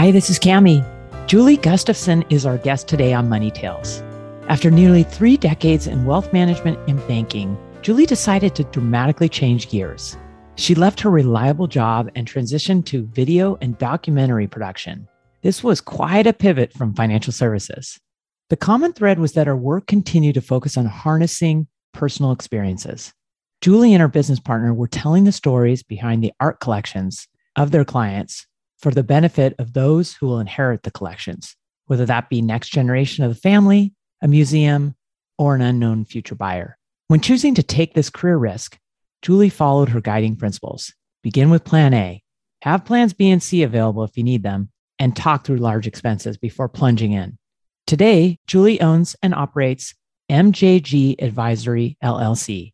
Hi, 0.00 0.10
this 0.10 0.30
is 0.30 0.38
Cami. 0.38 0.82
Julie 1.26 1.58
Gustafson 1.58 2.24
is 2.30 2.46
our 2.46 2.56
guest 2.56 2.88
today 2.88 3.12
on 3.12 3.28
Money 3.28 3.50
Tales. 3.50 4.02
After 4.48 4.70
nearly 4.70 5.02
three 5.02 5.36
decades 5.36 5.86
in 5.86 6.06
wealth 6.06 6.32
management 6.32 6.78
and 6.88 7.06
banking, 7.06 7.54
Julie 7.82 8.06
decided 8.06 8.54
to 8.54 8.64
dramatically 8.64 9.28
change 9.28 9.68
gears. 9.68 10.16
She 10.54 10.74
left 10.74 11.00
her 11.00 11.10
reliable 11.10 11.66
job 11.66 12.10
and 12.14 12.26
transitioned 12.26 12.86
to 12.86 13.04
video 13.08 13.58
and 13.60 13.76
documentary 13.76 14.46
production. 14.46 15.06
This 15.42 15.62
was 15.62 15.82
quite 15.82 16.26
a 16.26 16.32
pivot 16.32 16.72
from 16.72 16.94
financial 16.94 17.34
services. 17.34 18.00
The 18.48 18.56
common 18.56 18.94
thread 18.94 19.18
was 19.18 19.34
that 19.34 19.48
her 19.48 19.54
work 19.54 19.86
continued 19.86 20.36
to 20.36 20.40
focus 20.40 20.78
on 20.78 20.86
harnessing 20.86 21.66
personal 21.92 22.32
experiences. 22.32 23.12
Julie 23.60 23.92
and 23.92 24.00
her 24.00 24.08
business 24.08 24.40
partner 24.40 24.72
were 24.72 24.88
telling 24.88 25.24
the 25.24 25.30
stories 25.30 25.82
behind 25.82 26.24
the 26.24 26.32
art 26.40 26.58
collections 26.58 27.28
of 27.54 27.70
their 27.70 27.84
clients 27.84 28.46
for 28.80 28.90
the 28.90 29.02
benefit 29.02 29.54
of 29.58 29.72
those 29.72 30.14
who 30.14 30.26
will 30.26 30.40
inherit 30.40 30.82
the 30.82 30.90
collections, 30.90 31.56
whether 31.86 32.06
that 32.06 32.28
be 32.28 32.42
next 32.42 32.70
generation 32.70 33.24
of 33.24 33.34
the 33.34 33.40
family, 33.40 33.92
a 34.22 34.28
museum, 34.28 34.94
or 35.38 35.54
an 35.54 35.60
unknown 35.60 36.04
future 36.04 36.34
buyer. 36.34 36.76
When 37.08 37.20
choosing 37.20 37.54
to 37.56 37.62
take 37.62 37.94
this 37.94 38.10
career 38.10 38.36
risk, 38.36 38.78
Julie 39.22 39.48
followed 39.48 39.90
her 39.90 40.00
guiding 40.00 40.36
principles. 40.36 40.92
Begin 41.22 41.50
with 41.50 41.64
plan 41.64 41.92
A, 41.92 42.22
have 42.62 42.84
plans 42.84 43.12
B 43.12 43.30
and 43.30 43.42
C 43.42 43.62
available 43.62 44.04
if 44.04 44.16
you 44.16 44.22
need 44.22 44.42
them, 44.42 44.70
and 44.98 45.16
talk 45.16 45.44
through 45.44 45.56
large 45.56 45.86
expenses 45.86 46.36
before 46.36 46.68
plunging 46.68 47.12
in. 47.12 47.38
Today, 47.86 48.38
Julie 48.46 48.80
owns 48.80 49.16
and 49.22 49.34
operates 49.34 49.94
MJG 50.30 51.20
Advisory 51.20 51.96
LLC. 52.04 52.72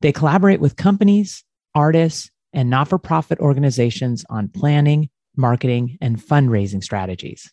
They 0.00 0.12
collaborate 0.12 0.60
with 0.60 0.76
companies, 0.76 1.44
artists, 1.74 2.30
and 2.52 2.70
not 2.70 2.88
for 2.88 2.98
profit 2.98 3.40
organizations 3.40 4.24
on 4.28 4.48
planning, 4.48 5.10
marketing, 5.36 5.98
and 6.00 6.18
fundraising 6.18 6.82
strategies. 6.82 7.50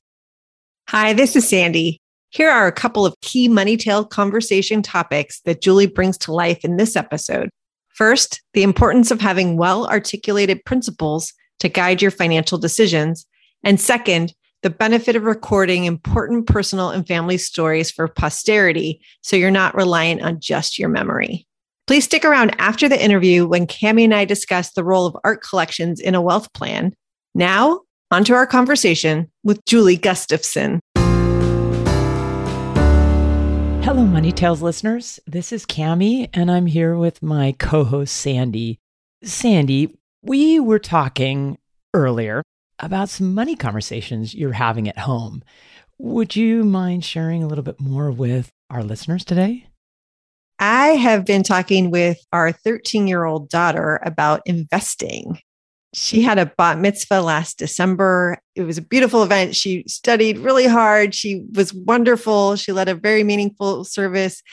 Hi, 0.90 1.14
this 1.14 1.36
is 1.36 1.48
Sandy. 1.48 2.02
Here 2.32 2.50
are 2.50 2.68
a 2.68 2.72
couple 2.72 3.06
of 3.06 3.16
key 3.22 3.48
money 3.48 3.78
tale 3.78 4.06
conversation 4.06 4.82
topics 4.82 5.42
that 5.42 5.62
Julie 5.62 5.88
brings 5.88 6.18
to 6.20 6.34
life 6.34 6.64
in 6.64 6.78
this 6.78 6.96
episode. 6.96 7.50
First, 7.90 8.42
the 8.54 8.64
importance 8.64 9.12
of 9.12 9.20
having 9.20 9.58
well 9.58 9.88
articulated 9.88 10.64
principles 10.66 11.34
to 11.60 11.70
guide 11.70 12.02
your 12.02 12.12
financial 12.12 12.58
decisions. 12.58 13.26
And 13.64 13.80
second, 13.80 14.34
the 14.62 14.70
benefit 14.70 15.16
of 15.16 15.24
recording 15.24 15.86
important 15.86 16.48
personal 16.48 16.90
and 16.90 17.08
family 17.08 17.38
stories 17.38 17.92
for 17.92 18.08
posterity 18.08 19.02
so 19.22 19.36
you're 19.36 19.52
not 19.52 19.76
reliant 19.76 20.22
on 20.22 20.40
just 20.40 20.78
your 20.78 20.90
memory. 20.90 21.46
Please 21.88 22.06
stick 22.06 22.24
around 22.24 22.56
after 22.60 22.88
the 22.88 23.04
interview 23.04 23.48
when 23.48 23.66
Cami 23.66 24.04
and 24.04 24.14
I 24.14 24.26
discuss 24.26 24.72
the 24.72 24.84
role 24.84 25.06
of 25.06 25.18
art 25.24 25.42
collections 25.42 26.00
in 26.00 26.14
a 26.14 26.22
wealth 26.22 26.52
plan 26.54 26.94
now, 27.40 27.82
onto 28.12 28.34
our 28.34 28.46
conversation 28.46 29.32
with 29.44 29.66
Julie 29.66 29.98
Gustafson. 29.98 30.80
Hello, 33.82 34.04
Money 34.04 34.32
Tales 34.32 34.62
listeners. 34.62 35.20
This 35.26 35.52
is 35.52 35.66
Cami, 35.66 36.30
and 36.34 36.52
I'm 36.52 36.68
here 36.68 36.96
with 36.96 37.24
my 37.24 37.56
co 37.58 37.84
host, 37.86 38.16
Sandy. 38.16 38.78
Sandy, 39.24 39.98
we 40.22 40.60
were 40.60 40.80
talking 40.80 41.58
earlier 41.96 42.44
about 42.78 43.10
some 43.10 43.34
money 43.34 43.56
conversations 43.56 44.36
you're 44.36 44.52
having 44.52 44.88
at 44.88 45.00
home. 45.00 45.42
Would 45.98 46.36
you 46.36 46.64
mind 46.64 47.04
sharing 47.04 47.42
a 47.42 47.48
little 47.48 47.64
bit 47.64 47.80
more 47.80 48.12
with 48.12 48.52
our 48.70 48.84
listeners 48.84 49.26
today? 49.26 49.66
I 50.60 50.90
have 50.90 51.26
been 51.26 51.44
talking 51.44 51.90
with 51.90 52.18
our 52.34 52.52
13 52.52 53.08
year 53.08 53.24
old 53.24 53.50
daughter 53.50 54.00
about 54.04 54.42
investing. 54.46 55.40
She 55.94 56.22
had 56.22 56.38
a 56.38 56.46
bat 56.46 56.78
mitzvah 56.78 57.22
last 57.22 57.58
December. 57.58 58.40
It 58.56 58.62
was 58.62 58.78
a 58.78 58.84
beautiful 58.84 59.24
event. 59.24 59.56
She 59.56 59.84
studied 59.88 60.38
really 60.38 60.68
hard. 60.68 61.16
She 61.16 61.46
was 61.54 61.74
wonderful. 61.74 62.56
She 62.56 62.72
led 62.72 62.90
a 62.90 62.96
very 62.96 63.24
meaningful 63.24 63.84
service. 63.86 64.44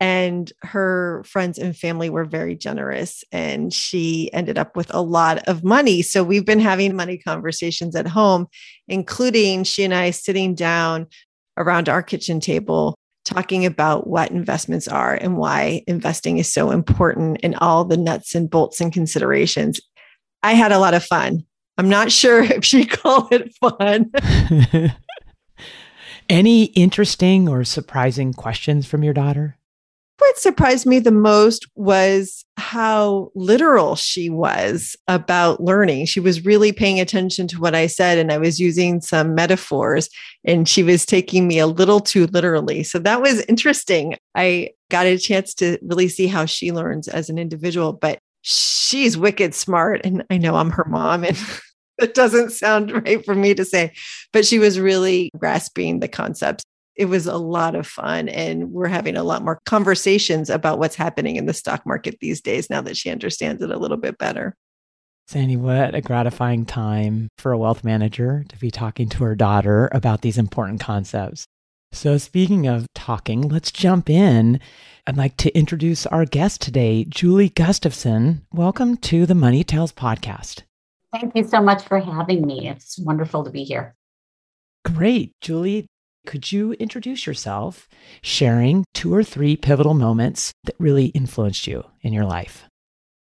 And 0.00 0.52
her 0.62 1.24
friends 1.24 1.58
and 1.58 1.76
family 1.76 2.10
were 2.10 2.24
very 2.24 2.54
generous. 2.54 3.24
And 3.32 3.72
she 3.72 4.30
ended 4.32 4.58
up 4.58 4.76
with 4.76 4.92
a 4.94 5.00
lot 5.00 5.38
of 5.48 5.64
money. 5.64 6.02
So 6.02 6.22
we've 6.22 6.44
been 6.44 6.60
having 6.60 6.94
money 6.94 7.18
conversations 7.18 7.96
at 7.96 8.06
home, 8.06 8.46
including 8.86 9.64
she 9.64 9.82
and 9.82 9.94
I 9.94 10.10
sitting 10.10 10.54
down 10.54 11.06
around 11.56 11.88
our 11.88 12.02
kitchen 12.02 12.40
table 12.40 12.96
talking 13.24 13.64
about 13.64 14.06
what 14.06 14.30
investments 14.30 14.86
are 14.86 15.14
and 15.14 15.36
why 15.38 15.82
investing 15.86 16.38
is 16.38 16.52
so 16.52 16.70
important 16.70 17.40
and 17.42 17.56
all 17.56 17.84
the 17.84 17.96
nuts 17.96 18.34
and 18.34 18.50
bolts 18.50 18.80
and 18.80 18.92
considerations. 18.92 19.80
I 20.44 20.52
had 20.52 20.72
a 20.72 20.78
lot 20.78 20.92
of 20.92 21.02
fun. 21.02 21.46
I'm 21.78 21.88
not 21.88 22.12
sure 22.12 22.42
if 22.44 22.64
she 22.64 22.84
called 22.84 23.32
it 23.32 23.52
fun. 23.54 24.12
Any 26.28 26.64
interesting 26.64 27.48
or 27.48 27.64
surprising 27.64 28.34
questions 28.34 28.86
from 28.86 29.02
your 29.02 29.14
daughter? 29.14 29.58
What 30.18 30.38
surprised 30.38 30.86
me 30.86 31.00
the 31.00 31.10
most 31.10 31.66
was 31.74 32.44
how 32.56 33.32
literal 33.34 33.96
she 33.96 34.30
was 34.30 34.96
about 35.08 35.60
learning. 35.60 36.06
She 36.06 36.20
was 36.20 36.44
really 36.44 36.72
paying 36.72 37.00
attention 37.00 37.48
to 37.48 37.58
what 37.58 37.74
I 37.74 37.88
said, 37.88 38.18
and 38.18 38.30
I 38.30 38.38
was 38.38 38.60
using 38.60 39.00
some 39.00 39.34
metaphors, 39.34 40.08
and 40.44 40.68
she 40.68 40.82
was 40.82 41.04
taking 41.04 41.48
me 41.48 41.58
a 41.58 41.66
little 41.66 42.00
too 42.00 42.26
literally. 42.28 42.84
So 42.84 43.00
that 43.00 43.20
was 43.20 43.44
interesting. 43.46 44.16
I 44.34 44.70
got 44.88 45.06
a 45.06 45.18
chance 45.18 45.52
to 45.54 45.78
really 45.82 46.08
see 46.08 46.28
how 46.28 46.44
she 46.44 46.70
learns 46.70 47.08
as 47.08 47.28
an 47.28 47.36
individual, 47.36 47.92
but 47.92 48.20
she's 48.44 49.16
wicked 49.16 49.54
smart. 49.54 50.02
And 50.04 50.22
I 50.30 50.36
know 50.36 50.54
I'm 50.54 50.70
her 50.70 50.84
mom 50.84 51.24
and 51.24 51.36
it 51.98 52.14
doesn't 52.14 52.52
sound 52.52 52.92
right 52.92 53.24
for 53.24 53.34
me 53.34 53.54
to 53.54 53.64
say, 53.64 53.92
but 54.32 54.46
she 54.46 54.58
was 54.58 54.78
really 54.78 55.30
grasping 55.36 56.00
the 56.00 56.08
concepts. 56.08 56.62
It 56.94 57.06
was 57.06 57.26
a 57.26 57.38
lot 57.38 57.74
of 57.74 57.86
fun. 57.86 58.28
And 58.28 58.70
we're 58.70 58.86
having 58.86 59.16
a 59.16 59.24
lot 59.24 59.42
more 59.42 59.60
conversations 59.66 60.50
about 60.50 60.78
what's 60.78 60.94
happening 60.94 61.36
in 61.36 61.46
the 61.46 61.54
stock 61.54 61.84
market 61.86 62.18
these 62.20 62.40
days 62.40 62.70
now 62.70 62.82
that 62.82 62.96
she 62.96 63.10
understands 63.10 63.62
it 63.62 63.70
a 63.70 63.78
little 63.78 63.96
bit 63.96 64.18
better. 64.18 64.54
Sandy, 65.26 65.56
what 65.56 65.94
a 65.94 66.02
gratifying 66.02 66.66
time 66.66 67.30
for 67.38 67.50
a 67.50 67.58
wealth 67.58 67.82
manager 67.82 68.44
to 68.50 68.58
be 68.58 68.70
talking 68.70 69.08
to 69.08 69.24
her 69.24 69.34
daughter 69.34 69.88
about 69.90 70.20
these 70.20 70.36
important 70.36 70.80
concepts. 70.80 71.46
So, 71.94 72.18
speaking 72.18 72.66
of 72.66 72.88
talking, 72.92 73.42
let's 73.42 73.70
jump 73.70 74.10
in. 74.10 74.58
I'd 75.06 75.16
like 75.16 75.36
to 75.38 75.56
introduce 75.56 76.06
our 76.06 76.24
guest 76.24 76.60
today, 76.60 77.04
Julie 77.04 77.50
Gustafson. 77.50 78.44
Welcome 78.52 78.96
to 78.96 79.26
the 79.26 79.34
Money 79.36 79.62
Tales 79.62 79.92
podcast. 79.92 80.62
Thank 81.12 81.36
you 81.36 81.44
so 81.46 81.62
much 81.62 81.84
for 81.84 82.00
having 82.00 82.44
me. 82.44 82.68
It's 82.68 82.98
wonderful 82.98 83.44
to 83.44 83.50
be 83.50 83.62
here. 83.62 83.94
Great. 84.84 85.30
Julie, 85.40 85.86
could 86.26 86.50
you 86.50 86.72
introduce 86.72 87.28
yourself, 87.28 87.88
sharing 88.22 88.84
two 88.92 89.14
or 89.14 89.22
three 89.22 89.56
pivotal 89.56 89.94
moments 89.94 90.52
that 90.64 90.74
really 90.80 91.06
influenced 91.06 91.68
you 91.68 91.84
in 92.02 92.12
your 92.12 92.24
life? 92.24 92.64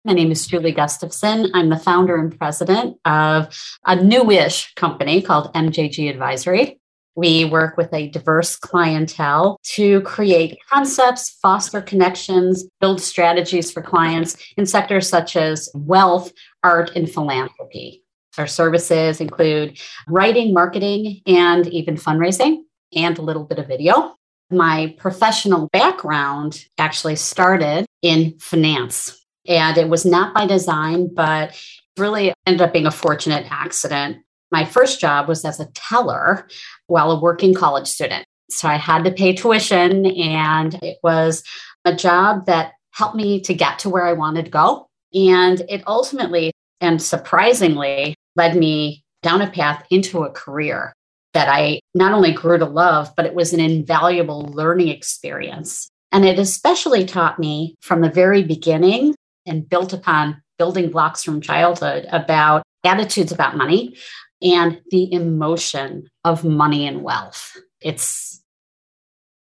My 0.05 0.13
name 0.13 0.31
is 0.31 0.47
Julie 0.47 0.73
Gustafson. 0.73 1.51
I'm 1.55 1.71
the 1.71 1.79
founder 1.79 2.17
and 2.17 2.39
president 2.39 2.99
of 3.07 3.49
a 3.87 3.97
newish 3.97 4.75
company 4.75 5.23
called 5.23 5.55
MJG 5.55 6.11
Advisory. 6.11 6.78
We 7.19 7.45
work 7.47 7.77
with 7.77 7.93
a 7.93 8.11
diverse 8.11 8.55
clientele 8.55 9.59
to 9.75 10.03
create 10.03 10.57
concepts, 10.71 11.31
foster 11.43 11.83
connections, 11.83 12.65
build 12.81 13.01
strategies 13.01 13.73
for 13.73 13.83
clients 13.83 14.37
in 14.57 14.67
sectors 14.67 15.09
such 15.09 15.35
as 15.35 15.69
wealth, 15.75 16.33
art, 16.63 16.93
and 16.95 17.11
philanthropy. 17.11 18.05
Our 18.39 18.47
services 18.47 19.21
include 19.21 19.81
writing, 20.07 20.55
marketing, 20.55 21.23
and 21.27 21.67
even 21.67 21.97
fundraising, 21.97 22.59
and 22.95 23.19
a 23.19 23.23
little 23.23 23.43
bit 23.43 23.59
of 23.59 23.67
video. 23.67 24.15
My 24.53 24.95
professional 24.97 25.69
background 25.73 26.67
actually 26.79 27.17
started 27.17 27.85
in 28.01 28.39
finance, 28.39 29.27
and 29.45 29.77
it 29.77 29.89
was 29.89 30.07
not 30.07 30.35
by 30.35 30.47
design, 30.47 31.13
but 31.13 31.61
really 31.99 32.33
ended 32.47 32.63
up 32.63 32.73
being 32.73 32.87
a 32.87 32.93
fortunate 32.93 33.49
accident. 33.51 34.19
My 34.51 34.65
first 34.65 35.01
job 35.01 35.29
was 35.29 35.45
as 35.45 35.61
a 35.61 35.69
teller 35.75 36.49
while 36.87 37.11
a 37.11 37.21
working 37.21 37.55
college 37.55 37.87
student. 37.87 38.25
So 38.51 38.67
I 38.69 38.77
had 38.77 39.05
to 39.05 39.11
pay 39.11 39.35
tuition, 39.35 40.07
and 40.07 40.75
it 40.83 40.99
was 41.03 41.43
a 41.85 41.95
job 41.95 42.47
that 42.47 42.73
helped 42.93 43.17
me 43.17 43.41
to 43.43 43.55
get 43.55 43.79
to 43.81 43.91
where 43.91 44.07
I 44.07 44.15
wanted 44.15 44.47
to 44.47 44.51
go. 44.51 44.87
And 45.15 45.61
it 45.69 45.83
ultimately 45.87 46.53
and 46.81 47.03
surprisingly 47.03 48.15
led 48.37 48.57
me 48.57 49.03
down 49.23 49.43
a 49.43 49.51
path 49.51 49.85
into 49.91 50.23
a 50.23 50.31
career 50.31 50.93
that 51.35 51.49
I 51.49 51.81
not 51.95 52.13
only 52.13 52.33
grew 52.33 52.59
to 52.59 52.65
love, 52.65 53.13
but 53.17 53.27
it 53.27 53.35
was 53.35 53.53
an 53.53 53.61
invaluable 53.61 54.43
learning 54.47 54.89
experience. 54.89 55.89
And 56.11 56.25
it 56.25 56.39
especially 56.39 57.05
taught 57.05 57.39
me 57.39 57.75
from 57.81 58.01
the 58.01 58.11
very 58.11 58.43
beginning 58.43 59.15
and 59.45 59.69
built 59.69 59.93
upon 59.93 60.41
building 60.57 60.91
blocks 60.91 61.23
from 61.23 61.41
childhood 61.41 62.07
about 62.11 62.63
attitudes 62.85 63.33
about 63.33 63.57
money 63.57 63.97
and 64.43 64.81
the 64.91 65.13
emotion 65.13 66.09
of 66.25 66.45
money 66.45 66.87
and 66.87 67.03
wealth. 67.03 67.57
It's 67.81 68.43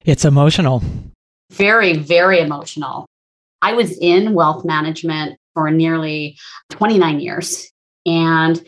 it's 0.04 0.25
emotional. 0.25 0.82
Very, 1.50 1.96
very 1.96 2.40
emotional. 2.40 3.06
I 3.62 3.75
was 3.75 3.98
in 3.98 4.34
wealth 4.34 4.64
management 4.64 5.38
for 5.54 5.70
nearly 5.70 6.38
29 6.70 7.20
years. 7.20 7.70
And 8.06 8.62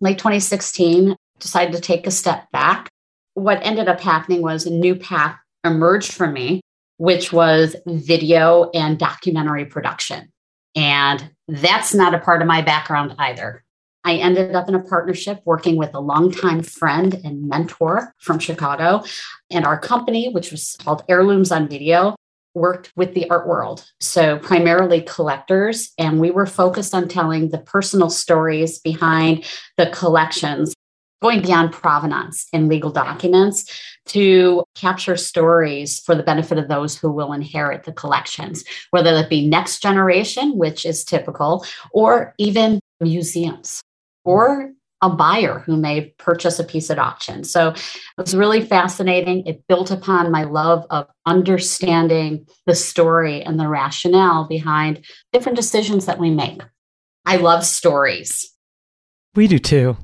late 0.00 0.18
2016, 0.18 1.16
decided 1.40 1.74
to 1.74 1.80
take 1.80 2.06
a 2.06 2.10
step 2.10 2.50
back. 2.52 2.88
What 3.34 3.60
ended 3.62 3.88
up 3.88 4.00
happening 4.00 4.42
was 4.42 4.66
a 4.66 4.70
new 4.70 4.94
path 4.94 5.36
emerged 5.64 6.12
for 6.12 6.26
me, 6.26 6.60
which 6.98 7.32
was 7.32 7.76
video 7.86 8.70
and 8.74 8.98
documentary 8.98 9.64
production. 9.64 10.28
And 10.74 11.30
that's 11.48 11.94
not 11.94 12.14
a 12.14 12.18
part 12.18 12.42
of 12.42 12.48
my 12.48 12.62
background 12.62 13.14
either. 13.18 13.64
I 14.04 14.14
ended 14.16 14.54
up 14.54 14.68
in 14.68 14.74
a 14.74 14.82
partnership 14.82 15.40
working 15.44 15.76
with 15.76 15.94
a 15.94 16.00
longtime 16.00 16.62
friend 16.62 17.20
and 17.24 17.48
mentor 17.48 18.14
from 18.18 18.38
Chicago. 18.38 19.02
And 19.50 19.66
our 19.66 19.78
company, 19.78 20.30
which 20.30 20.50
was 20.50 20.76
called 20.82 21.04
Heirlooms 21.08 21.52
on 21.52 21.68
Video, 21.68 22.14
worked 22.54 22.92
with 22.96 23.14
the 23.14 23.28
art 23.28 23.46
world. 23.46 23.84
So, 24.00 24.38
primarily 24.38 25.02
collectors. 25.02 25.92
And 25.98 26.20
we 26.20 26.30
were 26.30 26.46
focused 26.46 26.94
on 26.94 27.08
telling 27.08 27.50
the 27.50 27.58
personal 27.58 28.10
stories 28.10 28.78
behind 28.78 29.44
the 29.76 29.90
collections, 29.90 30.74
going 31.20 31.42
beyond 31.42 31.72
provenance 31.72 32.46
in 32.52 32.68
legal 32.68 32.90
documents 32.90 33.66
to 34.06 34.64
capture 34.74 35.16
stories 35.16 36.00
for 36.00 36.14
the 36.14 36.22
benefit 36.22 36.56
of 36.56 36.68
those 36.68 36.96
who 36.96 37.10
will 37.10 37.32
inherit 37.32 37.84
the 37.84 37.92
collections, 37.92 38.64
whether 38.90 39.12
that 39.14 39.28
be 39.28 39.46
next 39.46 39.82
generation, 39.82 40.56
which 40.56 40.86
is 40.86 41.04
typical, 41.04 41.64
or 41.92 42.34
even 42.38 42.80
museums 43.00 43.82
or 44.28 44.70
a 45.00 45.08
buyer 45.08 45.60
who 45.60 45.76
may 45.76 46.12
purchase 46.18 46.58
a 46.58 46.64
piece 46.64 46.90
at 46.90 46.98
auction. 46.98 47.44
So 47.44 47.68
it 47.68 47.82
was 48.16 48.34
really 48.34 48.64
fascinating. 48.64 49.46
It 49.46 49.66
built 49.68 49.90
upon 49.90 50.32
my 50.32 50.44
love 50.44 50.84
of 50.90 51.06
understanding 51.24 52.46
the 52.66 52.74
story 52.74 53.42
and 53.42 53.60
the 53.60 53.68
rationale 53.68 54.46
behind 54.48 55.04
different 55.32 55.56
decisions 55.56 56.06
that 56.06 56.18
we 56.18 56.30
make. 56.30 56.60
I 57.24 57.36
love 57.36 57.64
stories. 57.64 58.52
We 59.34 59.46
do 59.46 59.58
too. 59.58 59.96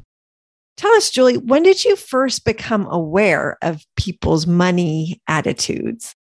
Tell 0.76 0.93
us, 0.94 1.11
Julie, 1.11 1.38
when 1.38 1.62
did 1.62 1.85
you 1.85 1.97
first 1.97 2.44
become 2.44 2.87
aware 2.87 3.59
of 3.62 3.85
people's 3.97 4.47
money 4.47 5.21
attitudes? 5.29 6.15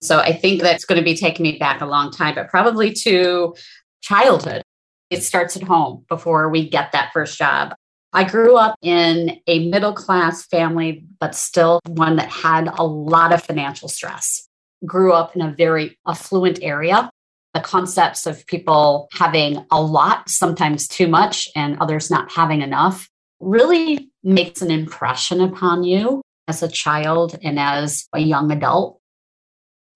So 0.00 0.18
I 0.18 0.32
think 0.32 0.62
that's 0.62 0.84
going 0.84 0.98
to 0.98 1.04
be 1.04 1.16
taking 1.16 1.42
me 1.42 1.58
back 1.58 1.80
a 1.80 1.86
long 1.86 2.10
time, 2.10 2.34
but 2.34 2.48
probably 2.48 2.92
to 2.92 3.54
childhood. 4.02 4.62
It 5.10 5.22
starts 5.22 5.56
at 5.56 5.62
home 5.62 6.04
before 6.08 6.48
we 6.48 6.68
get 6.68 6.92
that 6.92 7.12
first 7.12 7.38
job. 7.38 7.74
I 8.12 8.24
grew 8.24 8.56
up 8.56 8.76
in 8.82 9.40
a 9.46 9.68
middle 9.68 9.92
class 9.92 10.46
family, 10.46 11.04
but 11.20 11.34
still 11.34 11.80
one 11.86 12.16
that 12.16 12.30
had 12.30 12.68
a 12.68 12.82
lot 12.82 13.32
of 13.32 13.42
financial 13.42 13.88
stress. 13.88 14.48
Grew 14.84 15.12
up 15.12 15.36
in 15.36 15.42
a 15.42 15.52
very 15.52 15.98
affluent 16.06 16.58
area. 16.62 17.10
The 17.54 17.60
concepts 17.60 18.26
of 18.26 18.46
people 18.46 19.08
having 19.12 19.64
a 19.70 19.82
lot, 19.82 20.28
sometimes 20.28 20.88
too 20.88 21.08
much, 21.08 21.48
and 21.54 21.78
others 21.78 22.10
not 22.10 22.32
having 22.32 22.62
enough 22.62 23.08
really 23.40 24.10
makes 24.22 24.62
an 24.62 24.70
impression 24.70 25.40
upon 25.40 25.84
you 25.84 26.22
as 26.48 26.62
a 26.62 26.68
child 26.68 27.38
and 27.42 27.58
as 27.58 28.06
a 28.12 28.20
young 28.20 28.50
adult. 28.50 29.00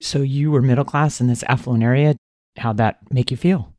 So 0.01 0.23
you 0.23 0.51
were 0.51 0.63
middle 0.63 0.85
class 0.85 1.21
in 1.21 1.27
this 1.27 1.43
affluent 1.45 1.83
area. 1.83 2.17
How'd 2.56 2.79
that 2.79 2.99
make 3.13 3.31
you 3.31 3.37
feel? 3.37 3.75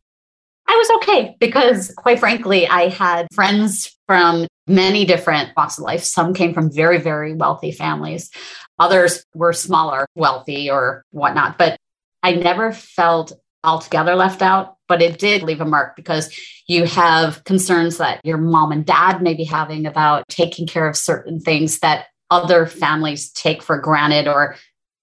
I 0.72 0.76
was 0.76 0.90
okay 1.02 1.36
because, 1.38 1.94
quite 1.98 2.18
frankly, 2.18 2.66
I 2.66 2.88
had 2.88 3.28
friends 3.34 3.94
from 4.08 4.48
many 4.68 5.04
different 5.04 5.50
walks 5.58 5.78
of 5.78 5.84
life. 5.84 6.02
Some 6.02 6.34
came 6.34 6.54
from 6.54 6.72
very, 6.72 6.98
very 6.98 7.34
wealthy 7.34 7.74
families, 7.74 8.32
others 8.80 9.26
were 9.36 9.52
smaller, 9.52 10.08
wealthy, 10.16 10.72
or 10.72 11.04
whatnot. 11.12 11.58
But 11.58 11.78
I 12.24 12.36
never 12.36 12.72
felt 12.72 13.34
altogether 13.66 14.16
left 14.16 14.42
out, 14.42 14.78
but 14.88 15.02
it 15.02 15.20
did 15.20 15.44
leave 15.44 15.60
a 15.60 15.66
mark 15.66 15.98
because 15.98 16.34
you 16.68 16.86
have 16.86 17.44
concerns 17.44 17.98
that 17.98 18.22
your 18.24 18.38
mom 18.38 18.72
and 18.72 18.86
dad 18.86 19.22
may 19.22 19.34
be 19.34 19.44
having 19.44 19.86
about 19.86 20.24
taking 20.30 20.68
care 20.68 20.88
of 20.88 20.96
certain 20.96 21.42
things 21.42 21.80
that 21.80 22.06
other 22.30 22.66
families 22.66 23.30
take 23.34 23.62
for 23.62 23.78
granted 23.78 24.26
or 24.26 24.56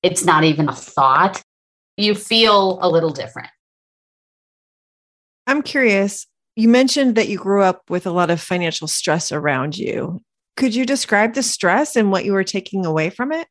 it's 0.03 0.25
not 0.25 0.44
even 0.44 0.67
a 0.71 0.75
thought. 0.75 1.43
You 1.99 2.14
feel 2.14 2.79
a 2.81 2.88
little 2.88 3.11
different. 3.11 3.50
I'm 5.49 5.62
curious. 5.62 6.27
You 6.56 6.69
mentioned 6.69 7.17
that 7.17 7.29
you 7.29 7.39
grew 7.39 7.62
up 7.62 7.81
with 7.89 8.06
a 8.06 8.11
lot 8.11 8.31
of 8.31 8.39
financial 8.39 8.87
stress 8.87 9.33
around 9.33 9.79
you. 9.79 10.21
Could 10.59 10.75
you 10.75 10.85
describe 10.85 11.33
the 11.33 11.43
stress 11.43 11.97
and 11.97 12.12
what 12.12 12.27
you 12.27 12.35
were 12.35 12.45
taking 12.45 12.85
away 12.85 13.09
from 13.09 13.33
it? 13.33 13.49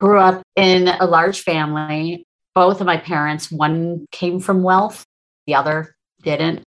Grew 0.00 0.20
up 0.20 0.42
in 0.54 0.88
a 0.88 1.06
large 1.06 1.40
family. 1.40 2.26
Both 2.54 2.82
of 2.82 2.86
my 2.86 2.98
parents, 2.98 3.50
one 3.50 4.04
came 4.12 4.38
from 4.38 4.62
wealth, 4.62 5.04
the 5.46 5.54
other 5.54 5.94
didn't. 6.22 6.62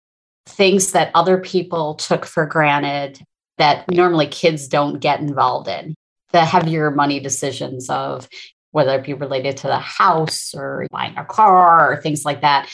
Things 0.46 0.92
that 0.92 1.10
other 1.16 1.40
people 1.40 1.96
took 1.96 2.24
for 2.24 2.46
granted 2.46 3.20
that 3.58 3.90
normally 3.90 4.28
kids 4.28 4.68
don't 4.68 5.00
get 5.00 5.20
involved 5.20 5.68
in. 5.68 5.96
The 6.32 6.46
heavier 6.46 6.92
money 6.92 7.20
decisions 7.20 7.90
of 7.90 8.28
whether 8.70 9.00
it 9.00 9.04
be 9.04 9.14
related 9.14 9.58
to 9.58 9.68
the 9.68 9.80
house 9.80 10.54
or 10.54 10.86
buying 10.92 11.18
a 11.18 11.26
car 11.26 11.92
or 11.92 12.02
things 12.02 12.24
like 12.24 12.42
that 12.42 12.70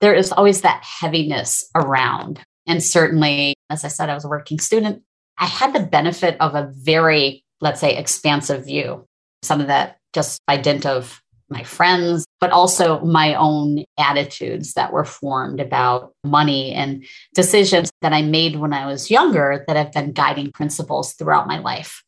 there 0.00 0.14
is 0.14 0.32
always 0.32 0.62
that 0.62 0.82
heaviness 0.82 1.68
around. 1.74 2.40
And 2.66 2.82
certainly, 2.82 3.54
as 3.68 3.84
I 3.84 3.88
said, 3.88 4.08
I 4.08 4.14
was 4.14 4.24
a 4.24 4.28
working 4.28 4.58
student. 4.58 5.02
I 5.38 5.46
had 5.46 5.72
the 5.72 5.80
benefit 5.80 6.36
of 6.40 6.54
a 6.54 6.70
very, 6.72 7.42
let's 7.60 7.80
say, 7.80 7.96
expansive 7.96 8.66
view. 8.66 9.06
Some 9.42 9.60
of 9.60 9.68
that 9.68 9.98
just 10.12 10.40
by 10.46 10.56
dint 10.56 10.86
of 10.86 11.22
my 11.48 11.62
friends, 11.64 12.24
but 12.40 12.52
also 12.52 13.00
my 13.00 13.34
own 13.34 13.84
attitudes 13.98 14.74
that 14.74 14.92
were 14.92 15.04
formed 15.04 15.60
about 15.60 16.12
money 16.24 16.72
and 16.72 17.04
decisions 17.34 17.90
that 18.02 18.12
I 18.12 18.22
made 18.22 18.56
when 18.56 18.72
I 18.72 18.86
was 18.86 19.10
younger 19.10 19.64
that 19.66 19.76
have 19.76 19.92
been 19.92 20.12
guiding 20.12 20.52
principles 20.52 21.14
throughout 21.14 21.48
my 21.48 21.58
life. 21.58 22.04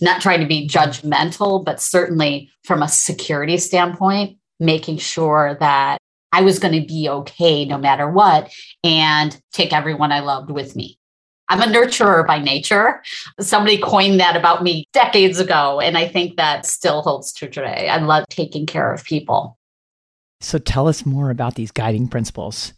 Not 0.00 0.20
trying 0.20 0.40
to 0.40 0.46
be 0.46 0.66
judgmental, 0.66 1.64
but 1.64 1.80
certainly 1.80 2.50
from 2.64 2.82
a 2.82 2.88
security 2.88 3.56
standpoint, 3.56 4.38
making 4.58 4.98
sure 4.98 5.56
that 5.60 5.98
I 6.32 6.42
was 6.42 6.58
going 6.58 6.80
to 6.80 6.86
be 6.86 7.08
okay 7.08 7.64
no 7.64 7.78
matter 7.78 8.10
what 8.10 8.52
and 8.82 9.38
take 9.52 9.72
everyone 9.72 10.12
I 10.12 10.20
loved 10.20 10.50
with 10.50 10.74
me. 10.74 10.98
I'm 11.48 11.60
a 11.60 11.66
nurturer 11.66 12.26
by 12.26 12.38
nature. 12.38 13.02
Somebody 13.38 13.76
coined 13.76 14.18
that 14.20 14.36
about 14.36 14.62
me 14.62 14.86
decades 14.94 15.38
ago. 15.38 15.80
And 15.80 15.98
I 15.98 16.08
think 16.08 16.36
that 16.36 16.64
still 16.64 17.02
holds 17.02 17.32
true 17.34 17.48
today. 17.48 17.90
I 17.90 17.98
love 17.98 18.24
taking 18.30 18.64
care 18.64 18.92
of 18.92 19.04
people. 19.04 19.58
So 20.40 20.58
tell 20.58 20.88
us 20.88 21.04
more 21.04 21.30
about 21.30 21.54
these 21.54 21.70
guiding 21.70 22.08
principles. 22.08 22.72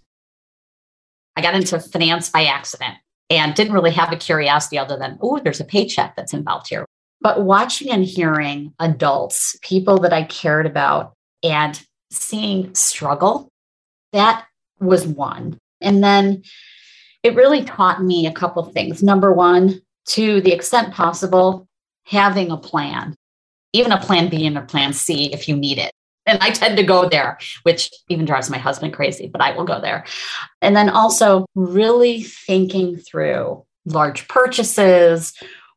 I 1.36 1.42
got 1.42 1.54
into 1.54 1.78
finance 1.78 2.30
by 2.30 2.44
accident 2.44 2.96
and 3.30 3.54
didn't 3.54 3.72
really 3.72 3.92
have 3.92 4.12
a 4.12 4.16
curiosity 4.16 4.78
other 4.78 4.98
than, 4.98 5.18
oh, 5.20 5.38
there's 5.38 5.60
a 5.60 5.64
paycheck 5.64 6.16
that's 6.16 6.34
involved 6.34 6.68
here. 6.68 6.84
But 7.20 7.44
watching 7.44 7.90
and 7.90 8.04
hearing 8.04 8.74
adults, 8.80 9.56
people 9.62 9.98
that 10.00 10.12
I 10.12 10.24
cared 10.24 10.66
about, 10.66 11.14
and 11.42 11.80
seeing 12.14 12.74
struggle, 12.74 13.48
that 14.12 14.46
was 14.80 15.06
one. 15.06 15.58
And 15.80 16.02
then 16.02 16.42
it 17.22 17.34
really 17.34 17.64
taught 17.64 18.02
me 18.02 18.26
a 18.26 18.32
couple 18.32 18.62
of 18.62 18.72
things. 18.72 19.02
Number 19.02 19.32
one, 19.32 19.80
to 20.08 20.40
the 20.40 20.52
extent 20.52 20.92
possible, 20.92 21.66
having 22.04 22.50
a 22.50 22.56
plan, 22.56 23.16
even 23.72 23.92
a 23.92 24.00
plan 24.00 24.28
B 24.28 24.46
and 24.46 24.58
a 24.58 24.62
plan 24.62 24.92
C 24.92 25.32
if 25.32 25.48
you 25.48 25.56
need 25.56 25.78
it. 25.78 25.92
And 26.26 26.38
I 26.40 26.50
tend 26.50 26.76
to 26.78 26.82
go 26.82 27.08
there, 27.08 27.38
which 27.64 27.90
even 28.08 28.24
drives 28.24 28.48
my 28.48 28.56
husband 28.56 28.94
crazy, 28.94 29.26
but 29.26 29.42
I 29.42 29.54
will 29.54 29.64
go 29.64 29.80
there. 29.80 30.04
And 30.62 30.74
then 30.74 30.88
also 30.88 31.44
really 31.54 32.22
thinking 32.22 32.96
through 32.96 33.64
large 33.84 34.26
purchases 34.28 35.34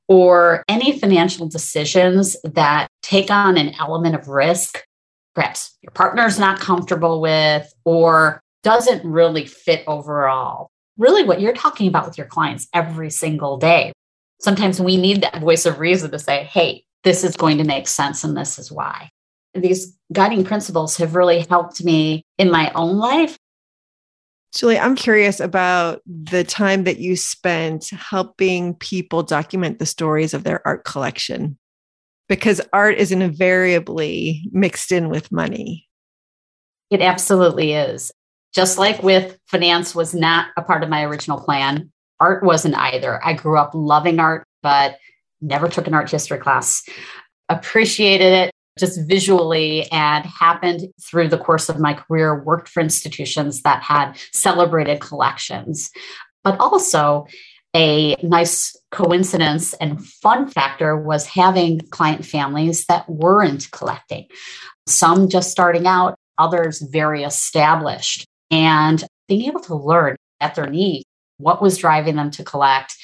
or 0.08 0.64
any 0.70 0.98
financial 0.98 1.48
decisions 1.48 2.38
that 2.44 2.88
take 3.02 3.30
on 3.30 3.58
an 3.58 3.74
element 3.78 4.16
of 4.16 4.30
risk, 4.30 4.84
perhaps 5.38 5.78
your 5.84 5.92
partner's 5.92 6.40
not 6.40 6.60
comfortable 6.60 7.22
with 7.22 7.72
or 7.86 8.42
doesn't 8.64 9.06
really 9.06 9.46
fit 9.46 9.84
overall. 9.86 10.72
Really, 10.98 11.24
what 11.24 11.40
you're 11.40 11.54
talking 11.54 11.88
about 11.88 12.08
with 12.08 12.18
your 12.18 12.26
clients 12.26 12.68
every 12.74 13.12
single 13.12 13.58
day. 13.58 13.94
Sometimes 14.42 14.82
we 14.82 14.98
need 14.98 15.22
that 15.22 15.40
voice 15.40 15.68
of 15.68 15.80
reason 15.80 16.10
to 16.10 16.18
say, 16.18 16.46
hey, 16.46 16.84
this 17.04 17.24
is 17.24 17.38
going 17.38 17.60
to 17.60 17.64
make 17.64 17.88
sense 17.88 18.24
and 18.24 18.36
this 18.36 18.58
is 18.58 18.72
why. 18.72 19.12
These 19.54 19.96
guiding 20.12 20.44
principles 20.44 20.98
have 20.98 21.14
really 21.14 21.42
helped 21.42 21.84
me 21.84 22.24
in 22.40 22.50
my 22.50 22.72
own 22.74 22.98
life 22.98 23.38
Julie, 24.56 24.80
I'm 24.80 24.96
curious 24.96 25.40
about 25.40 26.02
the 26.06 26.44
time 26.44 26.86
that 26.86 27.00
you 27.00 27.16
spent 27.16 27.90
helping 27.90 28.76
people 28.76 29.22
document 29.22 29.78
the 29.78 29.86
stories 29.86 30.34
of 30.34 30.46
their 30.46 30.66
art 30.66 30.86
collection, 30.86 31.58
because 32.28 32.62
art 32.74 32.98
is 32.98 33.12
invariably 33.12 34.48
mixed 34.52 34.92
in 34.92 35.10
with 35.10 35.32
money. 35.32 35.88
It 36.90 37.02
absolutely 37.02 37.74
is. 37.74 38.12
Just 38.54 38.78
like 38.78 39.04
with 39.04 39.38
finance 39.46 39.94
was 39.94 40.14
not 40.14 40.48
a 40.58 40.62
part 40.62 40.84
of 40.84 40.90
my 40.90 41.04
original 41.04 41.40
plan, 41.40 41.92
art 42.20 42.44
wasn't 42.44 42.76
either. 42.76 43.24
I 43.26 43.34
grew 43.34 43.58
up 43.58 43.72
loving 43.74 44.20
art, 44.20 44.46
but 44.64 44.98
never 45.42 45.68
took 45.68 45.88
an 45.88 45.94
art 45.94 46.10
history 46.10 46.40
class. 46.40 46.84
Appreciated 47.50 48.34
it, 48.34 48.52
just 48.80 49.00
visually 49.08 49.90
and 49.92 50.26
happened 50.26 50.88
through 51.02 51.28
the 51.28 51.38
course 51.38 51.70
of 51.70 51.80
my 51.80 51.94
career, 51.94 52.44
worked 52.44 52.70
for 52.70 52.82
institutions 52.82 53.62
that 53.64 53.84
had 53.84 54.14
celebrated 54.32 55.02
collections. 55.02 55.92
But 56.44 56.60
also, 56.60 57.28
a 57.76 58.16
nice 58.24 58.77
coincidence 58.92 59.74
and 59.76 60.04
fun 60.06 60.50
factor 60.50 60.98
was 60.98 61.26
having 61.26 61.80
client 61.90 62.26
families 62.26 62.86
that 62.86 63.10
weren't 63.10 63.70
collecting, 63.72 64.28
some 64.86 65.30
just 65.30 65.52
starting 65.52 65.86
out, 65.86 66.16
others 66.38 66.82
very 66.82 67.24
established, 67.24 68.26
and 68.52 69.04
being 69.28 69.48
able 69.48 69.60
to 69.60 69.76
learn 69.76 70.16
at 70.40 70.56
their 70.56 70.68
need 70.68 71.04
what 71.38 71.62
was 71.62 71.78
driving 71.78 72.16
them 72.16 72.32
to 72.32 72.44
collect 72.44 72.96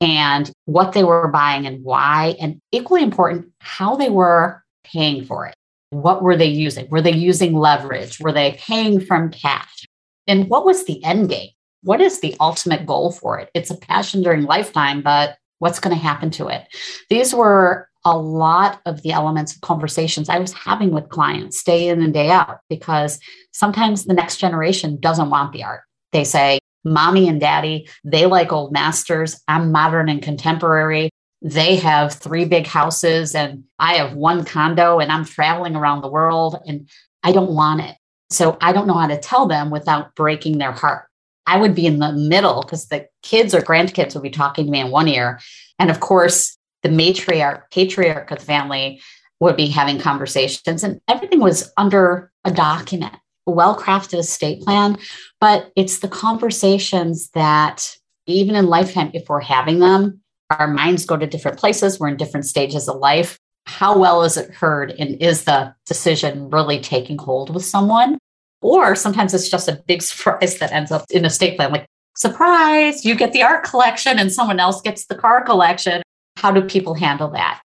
and 0.00 0.50
what 0.66 0.92
they 0.92 1.04
were 1.04 1.28
buying 1.28 1.66
and 1.66 1.82
why, 1.82 2.36
and 2.40 2.60
equally 2.72 3.02
important, 3.02 3.46
how 3.60 3.96
they 3.96 4.10
were 4.10 4.62
paying 4.84 5.24
for 5.24 5.46
it? 5.46 5.54
What 5.90 6.22
were 6.22 6.36
they 6.36 6.46
using? 6.46 6.88
Were 6.90 7.00
they 7.00 7.14
using 7.14 7.54
leverage? 7.54 8.20
Were 8.20 8.32
they 8.32 8.52
paying 8.58 9.00
from 9.00 9.30
cash? 9.30 9.86
And 10.26 10.48
what 10.48 10.64
was 10.64 10.84
the 10.84 11.02
end 11.02 11.30
game? 11.30 11.50
What 11.88 12.02
is 12.02 12.20
the 12.20 12.36
ultimate 12.38 12.84
goal 12.84 13.12
for 13.12 13.38
it? 13.38 13.48
It's 13.54 13.70
a 13.70 13.74
passion 13.74 14.22
during 14.22 14.42
lifetime, 14.42 15.00
but 15.00 15.38
what's 15.58 15.80
going 15.80 15.96
to 15.96 16.02
happen 16.02 16.30
to 16.32 16.48
it? 16.48 16.64
These 17.08 17.34
were 17.34 17.88
a 18.04 18.14
lot 18.14 18.82
of 18.84 19.00
the 19.02 19.12
elements 19.12 19.54
of 19.54 19.62
conversations 19.62 20.28
I 20.28 20.38
was 20.38 20.52
having 20.52 20.90
with 20.90 21.08
clients 21.08 21.62
day 21.62 21.88
in 21.88 22.02
and 22.02 22.12
day 22.12 22.28
out 22.28 22.58
because 22.68 23.18
sometimes 23.52 24.04
the 24.04 24.12
next 24.12 24.36
generation 24.36 25.00
doesn't 25.00 25.30
want 25.30 25.54
the 25.54 25.64
art. 25.64 25.80
They 26.12 26.24
say, 26.24 26.58
Mommy 26.84 27.26
and 27.26 27.40
daddy, 27.40 27.88
they 28.04 28.26
like 28.26 28.52
old 28.52 28.70
masters. 28.70 29.42
I'm 29.48 29.72
modern 29.72 30.10
and 30.10 30.20
contemporary 30.20 31.08
they 31.40 31.76
have 31.76 32.12
three 32.12 32.44
big 32.44 32.66
houses 32.66 33.34
and 33.34 33.64
I 33.78 33.94
have 33.94 34.12
one 34.12 34.44
condo 34.44 34.98
and 34.98 35.10
I'm 35.10 35.24
traveling 35.24 35.74
around 35.74 36.02
the 36.02 36.10
world 36.10 36.60
and 36.66 36.86
I 37.22 37.32
don't 37.32 37.52
want 37.52 37.80
it. 37.80 37.96
So 38.28 38.58
I 38.60 38.72
don't 38.72 38.86
know 38.86 38.98
how 38.98 39.06
to 39.06 39.18
tell 39.18 39.46
them 39.46 39.70
without 39.70 40.14
breaking 40.14 40.58
their 40.58 40.72
heart. 40.72 41.07
I 41.48 41.56
would 41.56 41.74
be 41.74 41.86
in 41.86 41.98
the 41.98 42.12
middle 42.12 42.62
because 42.62 42.88
the 42.88 43.08
kids 43.22 43.54
or 43.54 43.62
grandkids 43.62 44.14
would 44.14 44.22
be 44.22 44.30
talking 44.30 44.66
to 44.66 44.70
me 44.70 44.80
in 44.80 44.90
one 44.90 45.08
ear. 45.08 45.40
And 45.78 45.90
of 45.90 46.00
course, 46.00 46.58
the 46.82 46.90
matriarch, 46.90 47.62
patriarch 47.72 48.30
of 48.30 48.40
the 48.40 48.44
family 48.44 49.00
would 49.40 49.56
be 49.56 49.68
having 49.68 49.98
conversations, 49.98 50.84
and 50.84 51.00
everything 51.08 51.40
was 51.40 51.72
under 51.76 52.30
a 52.44 52.50
document, 52.50 53.14
a 53.46 53.50
well 53.50 53.78
crafted 53.78 54.18
estate 54.18 54.62
plan. 54.62 54.98
But 55.40 55.72
it's 55.74 56.00
the 56.00 56.08
conversations 56.08 57.30
that, 57.30 57.96
even 58.26 58.54
in 58.54 58.66
lifetime, 58.66 59.10
if 59.14 59.28
we're 59.28 59.40
having 59.40 59.78
them, 59.78 60.20
our 60.50 60.68
minds 60.68 61.06
go 61.06 61.16
to 61.16 61.26
different 61.26 61.58
places. 61.58 61.98
We're 61.98 62.08
in 62.08 62.16
different 62.18 62.46
stages 62.46 62.88
of 62.88 62.96
life. 62.96 63.38
How 63.66 63.96
well 63.96 64.22
is 64.22 64.36
it 64.36 64.50
heard? 64.50 64.92
And 64.98 65.20
is 65.22 65.44
the 65.44 65.74
decision 65.86 66.50
really 66.50 66.80
taking 66.80 67.16
hold 67.16 67.54
with 67.54 67.64
someone? 67.64 68.18
Or 68.60 68.94
sometimes 68.94 69.34
it's 69.34 69.48
just 69.48 69.68
a 69.68 69.82
big 69.86 70.02
surprise 70.02 70.58
that 70.58 70.72
ends 70.72 70.90
up 70.90 71.04
in 71.10 71.18
an 71.18 71.24
estate 71.26 71.56
plan. 71.56 71.72
Like, 71.72 71.86
surprise, 72.16 73.04
you 73.04 73.14
get 73.14 73.32
the 73.32 73.42
art 73.42 73.64
collection 73.64 74.18
and 74.18 74.32
someone 74.32 74.60
else 74.60 74.80
gets 74.80 75.06
the 75.06 75.14
car 75.14 75.44
collection. 75.44 76.02
How 76.36 76.50
do 76.50 76.62
people 76.62 76.94
handle 76.94 77.30
that? 77.30 77.60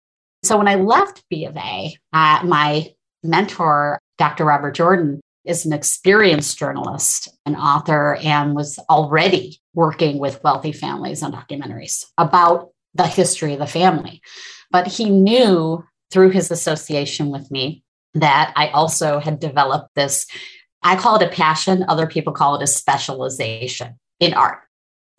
So 0.43 0.57
when 0.57 0.67
I 0.67 0.75
left 0.75 1.23
B 1.29 1.45
of 1.45 1.55
A, 1.55 1.95
uh, 2.13 2.41
my 2.43 2.89
mentor, 3.23 3.99
Dr. 4.17 4.45
Robert 4.45 4.75
Jordan, 4.75 5.21
is 5.45 5.65
an 5.65 5.73
experienced 5.73 6.57
journalist 6.57 7.29
and 7.45 7.55
author 7.55 8.15
and 8.21 8.55
was 8.55 8.77
already 8.89 9.59
working 9.73 10.19
with 10.19 10.43
wealthy 10.43 10.71
families 10.71 11.23
on 11.23 11.31
documentaries 11.31 12.05
about 12.17 12.69
the 12.93 13.07
history 13.07 13.53
of 13.53 13.59
the 13.59 13.67
family. 13.67 14.21
But 14.69 14.87
he 14.87 15.09
knew 15.09 15.83
through 16.11 16.29
his 16.31 16.51
association 16.51 17.29
with 17.29 17.49
me 17.49 17.83
that 18.13 18.53
I 18.55 18.67
also 18.69 19.19
had 19.19 19.39
developed 19.39 19.95
this, 19.95 20.27
I 20.83 20.95
call 20.95 21.15
it 21.17 21.27
a 21.27 21.29
passion, 21.29 21.85
other 21.87 22.07
people 22.07 22.33
call 22.33 22.55
it 22.55 22.63
a 22.63 22.67
specialization 22.67 23.97
in 24.19 24.33
art. 24.33 24.59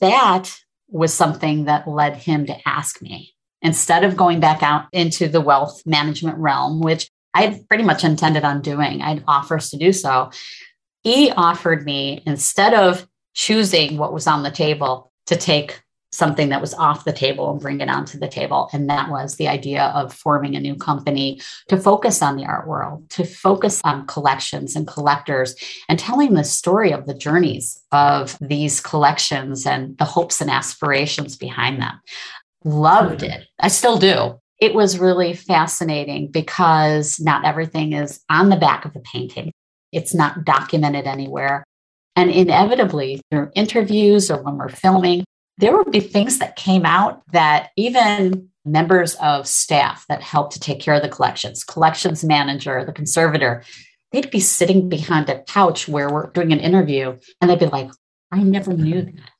That 0.00 0.54
was 0.88 1.14
something 1.14 1.64
that 1.64 1.88
led 1.88 2.16
him 2.16 2.47
to 2.47 2.69
ask 2.69 3.00
me 3.00 3.35
instead 3.62 4.04
of 4.04 4.16
going 4.16 4.40
back 4.40 4.62
out 4.62 4.87
into 4.92 5.28
the 5.28 5.40
wealth 5.40 5.83
management 5.87 6.37
realm, 6.38 6.81
which 6.81 7.09
I 7.35 7.42
had 7.42 7.69
pretty 7.69 7.85
much 7.85 8.04
intended 8.04 8.45
on 8.45 8.61
doing. 8.61 9.00
I'd 9.00 9.25
offers 9.26 9.71
to 9.71 9.76
do 9.76 9.92
so. 9.92 10.31
He 11.02 11.31
offered 11.31 11.85
me, 11.85 12.23
instead 12.26 12.75
of 12.75 13.07
choosing 13.35 13.97
what 13.97 14.12
was 14.12 14.26
on 14.26 14.42
the 14.42 14.50
table, 14.50 15.12
to 15.26 15.37
take 15.37 15.83
something 16.12 16.50
that 16.50 16.61
was 16.61 16.75
off 16.75 17.04
the 17.04 17.12
table 17.12 17.50
and 17.50 17.61
bring 17.61 17.81
it 17.81 17.88
onto 17.88 18.19
the 18.19 18.28
table. 18.28 18.69
And 18.73 18.88
that 18.90 19.11
was 19.11 19.37
the 19.37 19.49
idea 19.49 19.85
of 19.95 20.12
forming 20.12 20.54
a 20.54 20.61
new 20.61 20.75
company 20.75 21.40
to 21.69 21.78
focus 21.78 22.23
on 22.23 22.37
the 22.37 22.45
art 22.45 22.69
world, 22.69 23.09
to 23.11 23.25
focus 23.25 23.81
on 23.83 24.07
collections 24.07 24.76
and 24.76 24.87
collectors, 24.87 25.57
and 25.88 25.99
telling 25.99 26.35
the 26.35 26.45
story 26.45 26.92
of 26.92 27.07
the 27.07 27.14
journeys 27.14 27.83
of 27.92 28.37
these 28.40 28.81
collections 28.81 29.66
and 29.66 29.97
the 29.99 30.04
hopes 30.04 30.40
and 30.40 30.50
aspirations 30.50 31.37
behind 31.37 31.81
them. 31.81 31.99
Loved 32.64 33.23
hmm. 33.23 33.31
it. 33.31 33.49
I 33.59 33.69
still 33.69 33.99
do 33.99 34.38
it 34.62 34.75
was 34.75 35.00
really 35.00 35.35
fascinating 35.35 36.28
because 36.31 37.19
not 37.19 37.45
everything 37.45 37.95
is 37.95 38.21
on 38.31 38.49
the 38.49 38.57
back 38.57 38.85
of 38.85 38.92
the 38.92 39.00
painting. 39.00 39.50
It's 39.90 40.14
not 40.14 40.45
documented 40.45 41.04
anywhere. 41.04 41.64
And 42.14 42.31
inevitably, 42.31 43.21
through 43.28 43.50
interviews 43.57 44.31
or 44.31 44.40
when 44.40 44.59
we're 44.59 44.69
filming, 44.69 45.25
there 45.62 45.76
would 45.76 45.92
be 45.92 46.00
things 46.00 46.40
that 46.40 46.57
came 46.57 46.85
out 46.85 47.23
that 47.31 47.71
even 47.76 48.49
members 48.64 49.14
of 49.23 49.47
staff 49.47 50.04
that 50.09 50.21
helped 50.21 50.52
to 50.54 50.61
take 50.61 50.81
care 50.81 50.95
of 50.95 51.02
the 51.02 51.09
collections, 51.09 51.62
collections 51.62 52.25
manager, 52.25 52.85
the 52.85 52.92
conservator, 52.92 53.62
they'd 54.11 54.31
be 54.33 54.40
sitting 54.40 54.88
behind 54.88 55.31
a 55.31 55.40
couch 55.45 55.87
where 55.87 56.12
we're 56.12 56.31
doing 56.31 56.52
an 56.52 56.59
interview 56.59 57.16
and 57.40 57.49
they'd 57.49 57.61
be 57.61 57.66
like, 57.66 57.88
I 58.33 58.42
never 58.42 58.73
knew 58.73 59.02
that. 59.02 59.31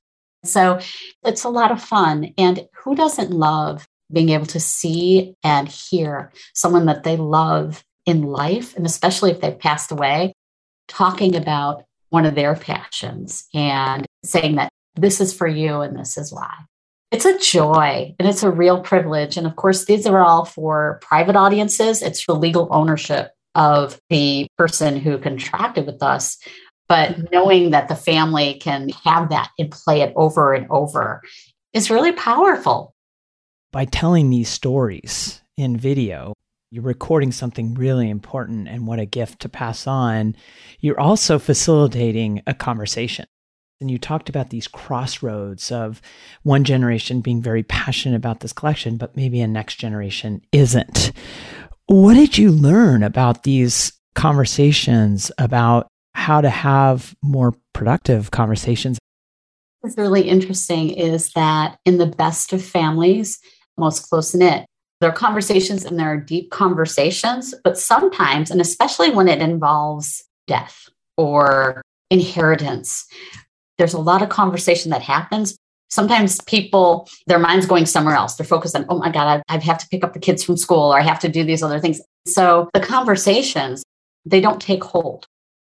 So 0.45 0.79
it's 1.25 1.43
a 1.43 1.49
lot 1.49 1.73
of 1.73 1.83
fun. 1.83 2.33
And 2.39 2.69
who 2.85 2.95
doesn't 2.95 3.31
love 3.33 3.89
being 4.13 4.29
able 4.29 4.47
to 4.47 4.61
see 4.61 5.35
and 5.43 5.69
hear 5.69 6.31
someone 6.55 6.87
that 6.87 7.03
they 7.03 7.17
love 7.17 7.83
in 8.07 8.23
life, 8.23 8.77
and 8.77 8.87
especially 8.87 9.33
if 9.33 9.41
they've 9.41 9.59
passed 9.59 9.91
away, 9.91 10.35
talking 10.87 11.35
about 11.35 11.83
one 12.11 12.27
of 12.27 12.37
their 12.37 12.55
passions 12.55 13.49
and 13.53 14.07
saying 14.23 14.55
that 14.57 14.69
this 14.95 15.21
is 15.21 15.33
for 15.33 15.47
you 15.47 15.81
and 15.81 15.99
this 15.99 16.17
is 16.17 16.33
why. 16.33 16.53
It's 17.11 17.25
a 17.25 17.39
joy 17.39 18.15
and 18.19 18.29
it's 18.29 18.43
a 18.43 18.51
real 18.51 18.81
privilege. 18.81 19.37
And 19.37 19.47
of 19.47 19.57
course, 19.57 19.85
these 19.85 20.07
are 20.07 20.25
all 20.25 20.45
for 20.45 20.99
private 21.03 21.37
audiences. 21.37 22.03
It's 22.03 22.23
for 22.23 22.33
legal 22.33 22.69
ownership 22.71 23.33
of 23.55 24.01
the 24.09 24.47
person 24.57 24.97
who 24.97 25.19
contracted 25.19 25.87
with 25.87 26.03
us. 26.03 26.39
But 26.89 27.11
mm-hmm. 27.11 27.25
knowing 27.33 27.71
that 27.71 27.89
the 27.89 27.97
family 27.97 28.55
can 28.55 28.89
have 29.05 29.29
that 29.29 29.51
and 29.59 29.71
play 29.71 30.01
it 30.01 30.13
over 30.17 30.55
and 30.55 30.67
over 30.71 31.21
is 31.75 31.91
really 31.91 32.13
powerful 32.13 32.95
by 33.73 33.87
telling 33.87 34.29
these 34.29 34.51
stories 34.51 35.41
in 35.57 35.77
video, 35.77 36.35
you're 36.71 36.83
recording 36.85 37.33
something 37.33 37.75
really 37.75 38.09
important 38.09 38.69
and 38.69 38.87
what 38.87 39.01
a 39.01 39.07
gift 39.07 39.41
to 39.41 39.49
pass 39.49 39.87
on. 39.87 40.37
You're 40.81 41.01
also 41.01 41.39
facilitating 41.39 42.43
a 42.47 42.55
conversation. 42.55 43.27
And 43.83 43.91
you 43.91 43.99
talked 43.99 44.31
about 44.31 44.49
these 44.49 44.67
crossroads 44.67 45.71
of 45.71 46.01
one 46.45 46.65
generation 46.65 47.21
being 47.21 47.43
very 47.43 47.63
passionate 47.63 48.17
about 48.17 48.41
this 48.41 48.55
collection, 48.55 48.97
but 48.97 49.17
maybe 49.17 49.43
a 49.43 49.47
next 49.47 49.75
generation 49.75 50.41
isn't. 50.53 51.13
What 51.87 52.15
did 52.15 52.39
you 52.39 52.51
learn 52.51 53.03
about 53.03 53.43
these 53.43 53.93
conversations 54.15 55.31
about 55.37 55.89
how 56.15 56.41
to 56.41 56.49
have 56.49 57.15
more 57.23 57.55
productive 57.75 58.31
conversations 58.31 58.99
What's 59.83 59.99
really 59.99 60.29
interesting 60.29 60.91
is 60.91 61.33
that 61.33 61.77
in 61.85 61.99
the 61.99 62.07
best 62.07 62.53
of 62.53 62.65
families, 62.65 63.41
most 63.77 64.09
close 64.09 64.33
knit, 64.33 64.65
there 65.01 65.11
are 65.11 65.13
conversations 65.13 65.85
and 65.85 65.99
there 65.99 66.07
are 66.07 66.17
deep 66.17 66.53
conversations, 66.53 67.53
but 67.65 67.77
sometimes, 67.77 68.53
and 68.53 68.61
especially 68.61 69.11
when 69.11 69.27
it 69.27 69.43
involves 69.43 70.23
death 70.47 70.89
or 71.17 71.83
inheritance, 72.13 73.07
there's 73.79 73.95
a 73.95 73.99
lot 73.99 74.23
of 74.23 74.29
conversation 74.29 74.91
that 74.91 75.03
happens. 75.03 75.57
Sometimes 75.91 76.41
people, 76.43 77.09
their 77.27 77.39
mind's 77.39 77.67
going 77.67 77.87
somewhere 77.87 78.15
else. 78.15 78.37
They're 78.37 78.47
focused 78.47 78.75
on, 78.75 78.87
oh 78.89 78.99
my 78.99 79.11
God, 79.11 79.43
I, 79.49 79.59
have 79.59 79.79
to 79.79 79.89
pick 79.89 80.05
up 80.05 80.15
the 80.15 80.21
kids 80.21 80.43
from 80.43 80.57
school 80.57 80.93
or 80.93 80.99
I 80.99 81.03
have 81.03 81.19
to 81.21 81.29
do 81.29 81.45
these 81.45 81.63
other 81.63 81.79
things. 81.79 82.01
So 82.27 82.71
the 82.73 82.81
conversations, 82.81 83.83
they 84.25 84.41
don't 84.41 84.61
take 84.61 84.83
hold. 84.83 85.27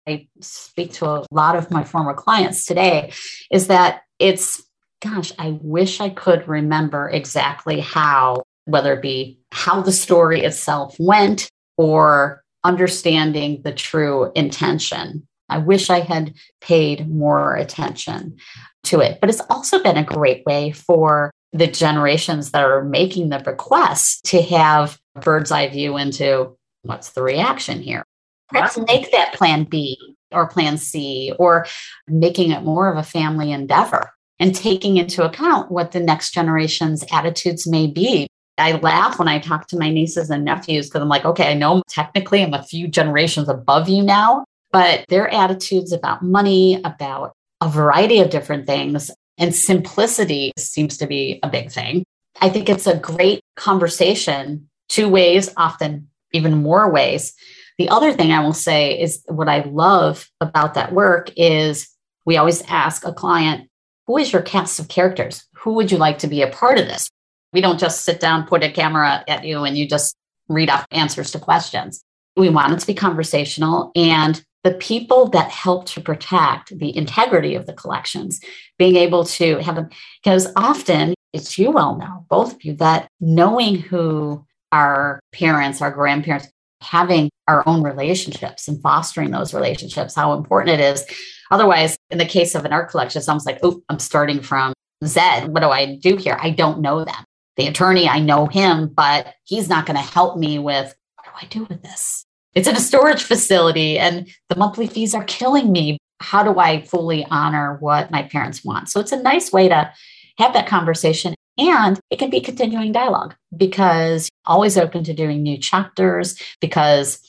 I 0.08 0.28
speak 0.40 0.94
to 0.94 1.06
a 1.08 1.26
lot 1.32 1.56
of 1.56 1.72
my 1.72 1.84
former 1.84 2.14
clients 2.14 2.66
today 2.66 3.12
is 3.52 3.68
that 3.68 4.04
it's, 4.20 4.64
gosh, 5.02 5.32
I 5.40 5.58
wish 5.62 6.00
I 6.00 6.10
could 6.10 6.48
remember 6.48 7.10
exactly 7.10 7.80
how, 7.80 8.44
whether 8.66 8.94
it 8.94 9.02
be 9.02 9.40
how 9.52 9.82
the 9.82 9.92
story 9.92 10.42
itself 10.42 10.96
went 11.00 11.50
or 11.78 12.44
understanding 12.64 13.62
the 13.64 13.74
true 13.74 14.32
intention. 14.36 15.28
I 15.54 15.60
wish 15.60 15.92
I 15.92 16.00
had 16.00 16.34
paid 16.62 17.08
more 17.08 17.56
attention 17.56 18.38
to 18.86 19.02
it. 19.02 19.20
But 19.22 19.30
it's 19.30 19.42
also 19.50 19.82
been 19.82 19.98
a 19.98 20.04
great 20.04 20.44
way 20.46 20.72
for 20.72 21.32
the 21.52 21.68
generations 21.68 22.52
that 22.52 22.64
are 22.64 22.84
making 22.84 23.30
the 23.30 23.38
requests 23.40 24.20
to 24.22 24.42
have 24.42 25.00
a 25.16 25.20
bird's 25.20 25.52
eye 25.52 25.70
view 25.70 25.98
into 25.98 26.58
what's 26.82 27.12
the 27.12 27.22
reaction 27.22 27.82
here. 27.82 28.04
Perhaps 28.50 28.80
make 28.88 29.12
that 29.12 29.34
plan 29.34 29.64
B 29.64 29.98
or 30.32 30.48
plan 30.48 30.78
C 30.78 31.32
or 31.38 31.68
making 32.08 32.52
it 32.52 32.64
more 32.64 32.92
of 32.92 32.98
a 32.98 33.04
family 33.04 33.52
endeavor 33.52 34.12
and 34.40 34.56
taking 34.56 34.98
into 34.98 35.24
account 35.24 35.72
what 35.72 35.92
the 35.92 36.00
next 36.00 36.34
generation's 36.34 37.06
attitudes 37.12 37.68
may 37.68 37.86
be. 37.86 38.28
I 38.58 38.74
laugh 38.74 39.20
when 39.20 39.28
I 39.28 39.40
talk 39.40 39.68
to 39.68 39.78
my 39.78 39.90
nieces 39.90 40.32
and 40.32 40.44
nephews 40.44 40.88
because 40.88 41.02
I'm 41.02 41.10
like, 41.10 41.26
okay, 41.26 41.52
I 41.52 41.54
know 41.54 41.84
technically 41.88 42.44
I'm 42.44 42.54
a 42.54 42.64
few 42.64 42.88
generations 42.88 43.50
above 43.50 43.88
you 43.90 44.04
now, 44.04 44.46
but 44.74 45.06
their 45.08 45.30
attitudes 45.30 45.94
about 45.94 46.24
money, 46.24 46.82
about 46.84 47.34
a 47.62 47.70
variety 47.70 48.20
of 48.20 48.32
different 48.32 48.66
things, 48.66 49.10
and 49.38 49.56
simplicity 49.56 50.52
seems 50.58 50.98
to 50.98 51.08
be 51.08 51.40
a 51.44 51.50
big 51.50 51.72
thing. 51.72 52.04
I 52.42 52.50
think 52.50 52.68
it's 52.68 52.88
a 52.88 52.98
great 52.98 53.42
conversation, 53.56 54.68
two 54.90 55.08
ways, 55.08 55.54
often 55.56 56.10
even 56.34 56.64
more 56.64 56.92
ways. 56.92 57.34
The 57.78 57.90
other 57.90 58.12
thing 58.14 58.32
I 58.32 58.42
will 58.42 58.54
say 58.54 59.00
is 59.00 59.24
what 59.28 59.48
I 59.48 59.62
love 59.62 60.28
about 60.42 60.74
that 60.74 60.92
work 60.92 61.30
is 61.38 61.90
we 62.26 62.38
always 62.38 62.64
ask 62.64 63.06
a 63.06 63.14
client, 63.14 63.70
who 64.08 64.18
is 64.18 64.34
your 64.34 64.42
cast 64.42 64.80
of 64.80 64.88
characters? 64.88 65.46
Who 65.58 65.74
would 65.74 65.92
you 65.92 65.98
like 65.98 66.20
to 66.20 66.28
be 66.28 66.42
a 66.42 66.50
part 66.50 66.80
of 66.80 66.88
this? 66.88 67.10
We 67.54 67.62
don't 67.62 67.80
just 67.80 68.04
sit 68.04 68.20
down, 68.20 68.48
put 68.48 68.64
a 68.64 68.72
camera 68.72 69.24
at 69.28 69.46
you, 69.46 69.64
and 69.64 69.78
you 69.78 69.88
just 69.88 70.16
read 70.50 70.70
off 70.70 70.86
answers 70.92 71.32
to 71.32 71.40
questions. 71.40 72.04
We 72.36 72.50
want 72.50 72.74
it 72.74 72.80
to 72.80 72.88
be 72.88 72.96
conversational. 72.96 73.92
And 73.96 74.44
the 74.64 74.74
people 74.76 75.30
that 75.30 75.52
help 75.52 75.86
to 75.88 76.02
protect 76.02 76.78
the 76.78 76.96
integrity 76.96 77.56
of 77.56 77.66
the 77.66 77.74
collections, 77.74 78.40
being 78.78 78.96
able 78.96 79.26
to 79.26 79.58
have 79.60 79.76
them, 79.76 79.90
because 80.24 80.48
often 80.56 81.14
it's 81.34 81.58
you 81.58 81.72
well 81.72 81.98
know, 81.98 82.26
both 82.30 82.54
of 82.54 82.64
you, 82.64 82.74
that 82.76 83.08
knowing 83.20 83.76
who 83.76 84.46
our 84.72 85.20
parents, 85.32 85.82
our 85.82 85.92
grandparents, 85.92 86.50
having 86.82 87.30
our 87.48 87.68
own 87.68 87.84
relationships 87.84 88.68
and 88.68 88.82
fostering 88.82 89.32
those 89.32 89.54
relationships, 89.54 90.16
how 90.16 90.34
important 90.34 90.80
it 90.80 90.84
is. 90.84 91.06
Otherwise, 91.52 91.98
in 92.10 92.18
the 92.18 92.26
case 92.26 92.56
of 92.56 92.66
an 92.66 92.74
art 92.74 92.90
collection, 92.90 93.20
it's 93.20 93.30
almost 93.30 93.46
like, 93.46 93.60
oh, 93.64 93.82
I'm 93.90 94.00
starting 94.00 94.42
from 94.42 94.74
Z. 95.06 95.20
What 95.48 95.62
do 95.62 95.70
I 95.70 95.96
do 95.96 96.16
here? 96.16 96.38
I 96.42 96.50
don't 96.52 96.82
know 96.82 97.04
them. 97.04 97.24
The 97.58 97.68
attorney, 97.68 98.08
I 98.08 98.20
know 98.20 98.48
him, 98.48 98.88
but 98.88 99.34
he's 99.44 99.70
not 99.70 99.86
going 99.86 99.98
to 99.98 100.02
help 100.02 100.38
me 100.38 100.58
with 100.60 100.96
what 101.16 101.26
do 101.26 101.32
I 101.46 101.46
do 101.50 101.66
with 101.66 101.84
this? 101.84 102.26
It's 102.56 102.68
in 102.68 102.76
a 102.76 102.80
storage 102.80 103.24
facility 103.24 103.98
and 103.98 104.28
the 104.50 104.56
monthly 104.56 104.88
fees 104.88 105.16
are 105.16 105.24
killing 105.24 105.72
me. 105.72 105.98
How 106.20 106.44
do 106.44 106.60
I 106.60 106.82
fully 106.82 107.26
honor 107.30 107.78
what 107.80 108.12
my 108.12 108.24
parents 108.24 108.64
want? 108.64 108.90
So 108.90 109.00
it's 109.00 109.12
a 109.12 109.22
nice 109.22 109.52
way 109.52 109.68
to 109.70 109.92
have 110.38 110.54
that 110.54 110.68
conversation 110.68 111.36
and 111.58 112.00
it 112.10 112.18
can 112.18 112.30
be 112.30 112.42
continuing 112.42 112.92
dialogue 112.92 113.36
because 113.56 114.30
always 114.46 114.78
open 114.78 115.04
to 115.04 115.14
doing 115.14 115.44
new 115.44 115.58
chapters 115.58 116.40
because 116.60 117.20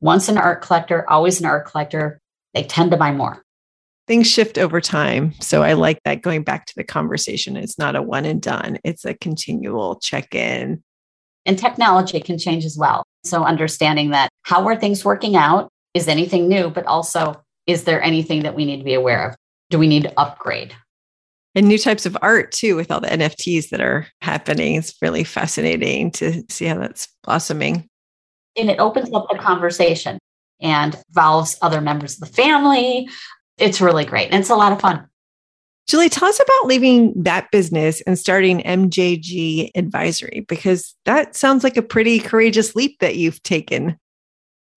once 0.00 0.28
an 0.28 0.38
art 0.38 0.62
collector, 0.62 1.08
always 1.10 1.40
an 1.40 1.46
art 1.46 1.66
collector, 1.66 2.20
they 2.54 2.62
tend 2.62 2.90
to 2.92 2.96
buy 2.96 3.12
more. 3.12 3.42
Things 4.06 4.26
shift 4.26 4.56
over 4.56 4.80
time. 4.80 5.34
So 5.40 5.62
I 5.62 5.74
like 5.74 6.02
that 6.04 6.22
going 6.22 6.42
back 6.42 6.64
to 6.66 6.74
the 6.76 6.84
conversation. 6.84 7.56
It's 7.56 7.78
not 7.78 7.96
a 7.96 8.00
one 8.00 8.24
and 8.24 8.40
done, 8.40 8.78
it's 8.84 9.04
a 9.04 9.14
continual 9.14 9.96
check 9.96 10.34
in. 10.34 10.82
And 11.44 11.58
technology 11.58 12.20
can 12.20 12.38
change 12.38 12.64
as 12.64 12.76
well. 12.76 13.04
So 13.28 13.44
understanding 13.44 14.10
that 14.10 14.30
how 14.42 14.66
are 14.66 14.76
things 14.76 15.04
working 15.04 15.36
out? 15.36 15.68
Is 15.94 16.08
anything 16.08 16.48
new? 16.48 16.70
But 16.70 16.86
also, 16.86 17.42
is 17.66 17.84
there 17.84 18.02
anything 18.02 18.42
that 18.42 18.54
we 18.54 18.64
need 18.64 18.78
to 18.78 18.84
be 18.84 18.94
aware 18.94 19.28
of? 19.28 19.36
Do 19.70 19.78
we 19.78 19.88
need 19.88 20.04
to 20.04 20.20
upgrade? 20.20 20.74
and 21.58 21.66
new 21.66 21.78
types 21.78 22.06
of 22.06 22.16
art 22.22 22.52
too 22.52 22.76
with 22.76 22.90
all 22.90 23.00
the 23.00 23.08
NFTs 23.08 23.70
that 23.70 23.80
are 23.80 24.06
happening. 24.20 24.76
It's 24.76 24.94
really 25.02 25.24
fascinating 25.24 26.12
to 26.12 26.44
see 26.48 26.66
how 26.66 26.78
that's 26.78 27.08
blossoming. 27.24 27.88
And 28.56 28.70
it 28.70 28.78
opens 28.78 29.12
up 29.12 29.26
a 29.30 29.38
conversation 29.38 30.18
and 30.60 30.94
involves 31.08 31.58
other 31.60 31.80
members 31.80 32.14
of 32.14 32.20
the 32.20 32.34
family. 32.34 33.08
It's 33.56 33.80
really 33.80 34.04
great. 34.04 34.30
And 34.30 34.40
it's 34.40 34.50
a 34.50 34.56
lot 34.56 34.72
of 34.72 34.80
fun. 34.80 35.08
Julie, 35.88 36.10
tell 36.10 36.28
us 36.28 36.38
about 36.38 36.66
leaving 36.66 37.14
that 37.22 37.50
business 37.50 38.02
and 38.02 38.18
starting 38.18 38.60
MJG 38.60 39.70
Advisory 39.74 40.44
because 40.48 40.94
that 41.06 41.34
sounds 41.34 41.64
like 41.64 41.76
a 41.76 41.82
pretty 41.82 42.18
courageous 42.20 42.76
leap 42.76 42.98
that 43.00 43.16
you've 43.16 43.42
taken. 43.42 43.96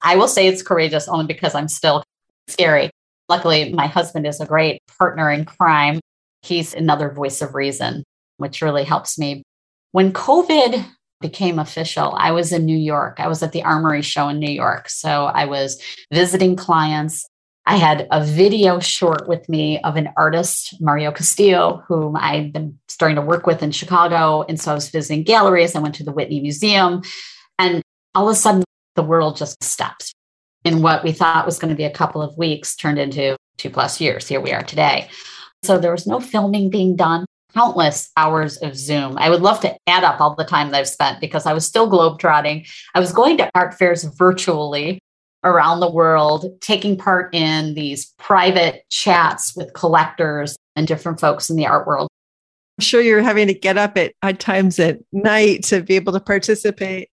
I 0.02 0.15
will 0.15 0.30
say 0.30 0.47
it's 0.47 0.63
courageous 0.63 1.08
only 1.08 1.26
because 1.26 1.54
I'm 1.54 1.67
still 1.67 2.04
scary. 2.47 2.89
Luckily, 3.28 3.74
my 3.74 3.88
husband 3.88 4.26
is 4.26 4.39
a 4.39 4.45
great 4.45 4.82
partner 4.97 5.30
in 5.30 5.45
crime 5.45 6.00
he's 6.41 6.74
another 6.74 7.10
voice 7.10 7.41
of 7.41 7.56
reason, 7.56 8.04
which 8.38 8.62
really 8.62 8.84
helps 8.84 9.17
me. 9.17 9.43
When 9.91 10.13
COVID 10.13 10.86
became 11.19 11.60
official, 11.60 12.13
I 12.17 12.32
was 12.32 12.52
in 12.52 12.65
New 12.65 12.78
York. 12.78 13.19
I 13.19 13.28
was 13.28 13.43
at 13.43 13.52
the 13.52 13.63
Armory 13.63 14.02
Show 14.02 14.30
in 14.30 14.39
New 14.39 14.50
York. 14.50 14.89
So 14.89 15.26
I 15.26 15.45
was 15.45 15.82
visiting 16.12 16.56
clients. 16.56 17.28
I 17.65 17.78
had 17.78 18.08
a 18.12 18.24
video 18.24 18.80
short 18.80 19.28
with 19.28 19.47
me 19.47 19.80
of 19.82 19.95
an 19.95 20.10
artist, 20.17 20.82
Mario 20.82 21.12
Castillo, 21.12 21.84
whom 21.88 22.15
I'd 22.15 22.52
been 22.52 22.80
starting 22.88 23.17
to 23.17 23.21
work 23.21 23.45
with 23.45 23.62
in 23.62 23.71
Chicago. 23.71 24.43
And 24.43 24.60
so 24.60 24.71
I 24.71 24.76
was 24.76 24.89
visiting 24.89 25.24
galleries. 25.24 25.76
I 25.76 25.80
went 25.80 25.95
to 25.95 26.04
the 26.04 26.12
Whitney 26.12 26.39
Museum. 26.39 27.04
And 27.60 27.84
all 28.15 28.28
of 28.28 28.34
a 28.34 28.36
sudden, 28.36 28.63
the 28.95 29.04
world 29.04 29.38
just 29.38 29.63
stops. 29.63 30.12
In 30.63 30.82
what 30.82 31.04
we 31.04 31.12
thought 31.12 31.45
was 31.45 31.60
going 31.60 31.69
to 31.69 31.78
be 31.78 31.86
a 31.86 31.91
couple 31.91 32.21
of 32.21 32.38
weeks 32.38 32.76
turned 32.76 33.00
into 33.00 33.36
two 33.58 33.69
plus 33.69 34.02
years. 34.02 34.28
Here 34.28 34.41
we 34.41 34.52
are 34.52 34.63
today. 34.63 35.10
So 35.63 35.78
there 35.78 35.91
was 35.91 36.08
no 36.08 36.19
filming 36.19 36.69
being 36.69 36.95
done, 36.95 37.26
countless 37.54 38.12
hours 38.17 38.58
of 38.58 38.76
Zoom. 38.76 39.17
I 39.17 39.30
would 39.30 39.41
love 39.41 39.60
to 39.62 39.76
add 39.88 40.04
up 40.04 40.19
all 40.19 40.36
the 40.36 40.43
time 40.43 40.71
that 40.71 40.78
I've 40.78 40.88
spent 40.88 41.21
because 41.21 41.45
I 41.45 41.54
was 41.54 41.65
still 41.65 41.89
globetrotting. 41.89 42.67
I 42.95 43.00
was 43.00 43.12
going 43.12 43.38
to 43.38 43.50
art 43.54 43.76
fairs 43.76 44.04
virtually 44.04 45.00
around 45.43 45.80
the 45.80 45.89
world, 45.89 46.45
taking 46.62 46.97
part 46.97 47.34
in 47.34 47.73
these 47.73 48.08
private 48.17 48.86
chats 48.89 49.56
with 49.56 49.73
collectors 49.73 50.56
and 50.75 50.88
different 50.88 51.19
folks 51.19 51.49
in 51.49 51.56
the 51.56 51.65
art 51.65 51.88
world. 51.88 52.08
I'm 52.77 52.84
sure 52.84 53.01
you're 53.01 53.21
having 53.21 53.47
to 53.47 53.54
get 53.54 53.77
up 53.77 53.97
at 53.97 54.13
odd 54.23 54.39
times 54.39 54.80
at 54.80 54.99
night 55.12 55.63
to 55.65 55.82
be 55.82 55.95
able 55.95 56.13
to 56.13 56.19
participate. 56.19 57.10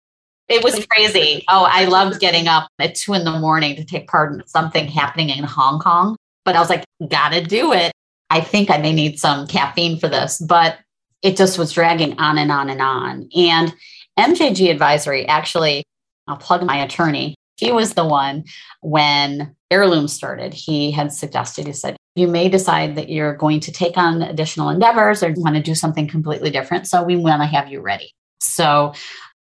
It 0.48 0.62
was 0.62 0.86
crazy. 0.86 1.44
Oh, 1.48 1.66
I 1.68 1.84
loved 1.84 2.20
getting 2.20 2.48
up 2.48 2.68
at 2.78 2.94
two 2.94 3.14
in 3.14 3.24
the 3.24 3.38
morning 3.38 3.76
to 3.76 3.84
take 3.84 4.08
part 4.08 4.32
in 4.32 4.46
something 4.46 4.86
happening 4.86 5.30
in 5.30 5.44
Hong 5.44 5.78
Kong. 5.78 6.16
But 6.44 6.56
I 6.56 6.60
was 6.60 6.68
like, 6.68 6.84
gotta 7.08 7.42
do 7.42 7.72
it. 7.72 7.92
I 8.30 8.40
think 8.40 8.70
I 8.70 8.78
may 8.78 8.92
need 8.92 9.18
some 9.18 9.46
caffeine 9.46 9.98
for 9.98 10.08
this, 10.08 10.40
but 10.40 10.78
it 11.22 11.36
just 11.36 11.58
was 11.58 11.72
dragging 11.72 12.18
on 12.18 12.38
and 12.38 12.50
on 12.50 12.68
and 12.68 12.82
on. 12.82 13.28
And 13.36 13.74
MJG 14.18 14.70
Advisory 14.70 15.26
actually, 15.26 15.84
I'll 16.26 16.36
plug 16.36 16.64
my 16.64 16.82
attorney. 16.82 17.34
He 17.62 17.72
was 17.72 17.94
the 17.94 18.06
one 18.06 18.44
when 18.80 19.54
Heirloom 19.70 20.08
started. 20.08 20.52
He 20.52 20.90
had 20.90 21.12
suggested, 21.12 21.66
he 21.66 21.72
said, 21.72 21.96
you 22.14 22.26
may 22.26 22.48
decide 22.48 22.96
that 22.96 23.08
you're 23.08 23.36
going 23.36 23.60
to 23.60 23.72
take 23.72 23.96
on 23.96 24.20
additional 24.22 24.68
endeavors 24.68 25.22
or 25.22 25.32
want 25.36 25.56
to 25.56 25.62
do 25.62 25.74
something 25.74 26.08
completely 26.08 26.50
different. 26.50 26.86
So 26.86 27.02
we 27.02 27.16
want 27.16 27.40
to 27.40 27.46
have 27.46 27.68
you 27.68 27.80
ready. 27.80 28.12
So 28.40 28.92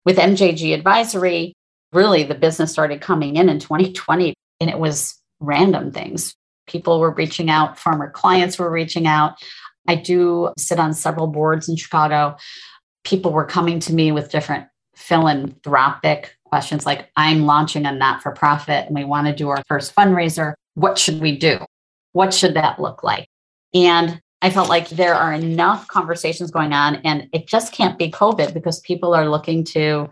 with 0.06 0.18
MJG 0.18 0.74
Advisory, 0.74 1.54
really 1.92 2.24
the 2.24 2.36
business 2.36 2.72
started 2.72 3.02
coming 3.02 3.36
in 3.36 3.50
in 3.50 3.60
2020 3.60 4.34
and 4.62 4.70
it 4.70 4.80
was 4.80 5.22
random 5.40 5.92
things 5.92 6.36
people 6.68 7.00
were 7.00 7.12
reaching 7.12 7.50
out, 7.50 7.80
former 7.80 8.10
clients 8.10 8.58
were 8.58 8.72
reaching 8.72 9.08
out. 9.08 9.36
I 9.88 9.96
do 9.96 10.52
sit 10.58 10.80
on 10.80 10.94
several 10.94 11.28
boards 11.28 11.70
in 11.70 11.76
Chicago. 11.76 12.38
People 13.04 13.32
were 13.32 13.46
coming 13.46 13.80
to 13.82 13.94
me 13.94 14.12
with 14.12 14.32
different 14.32 14.68
philanthropic 14.96 16.35
questions 16.56 16.86
like, 16.86 17.10
I'm 17.18 17.46
launching 17.46 17.86
a 17.86 17.92
not 17.92 18.24
for 18.24 18.32
profit 18.32 18.86
and 18.86 18.96
we 18.96 19.04
want 19.04 19.28
to 19.28 19.36
do 19.36 19.50
our 19.50 19.62
first 19.68 19.94
fundraiser. 19.94 20.54
What 20.76 20.98
should 20.98 21.20
we 21.20 21.38
do? 21.38 21.60
What 22.14 22.34
should 22.34 22.54
that 22.54 22.80
look 22.80 23.04
like? 23.04 23.28
And 23.74 24.22
I 24.42 24.50
felt 24.52 24.70
like 24.70 24.88
there 24.88 25.16
are 25.16 25.34
enough 25.34 25.90
conversations 25.90 26.52
going 26.52 26.72
on, 26.72 26.96
and 27.04 27.28
it 27.34 27.46
just 27.46 27.74
can't 27.74 28.00
be 28.00 28.10
COVID 28.10 28.54
because 28.54 28.80
people 28.80 29.14
are 29.14 29.30
looking 29.30 29.66
to 29.66 30.08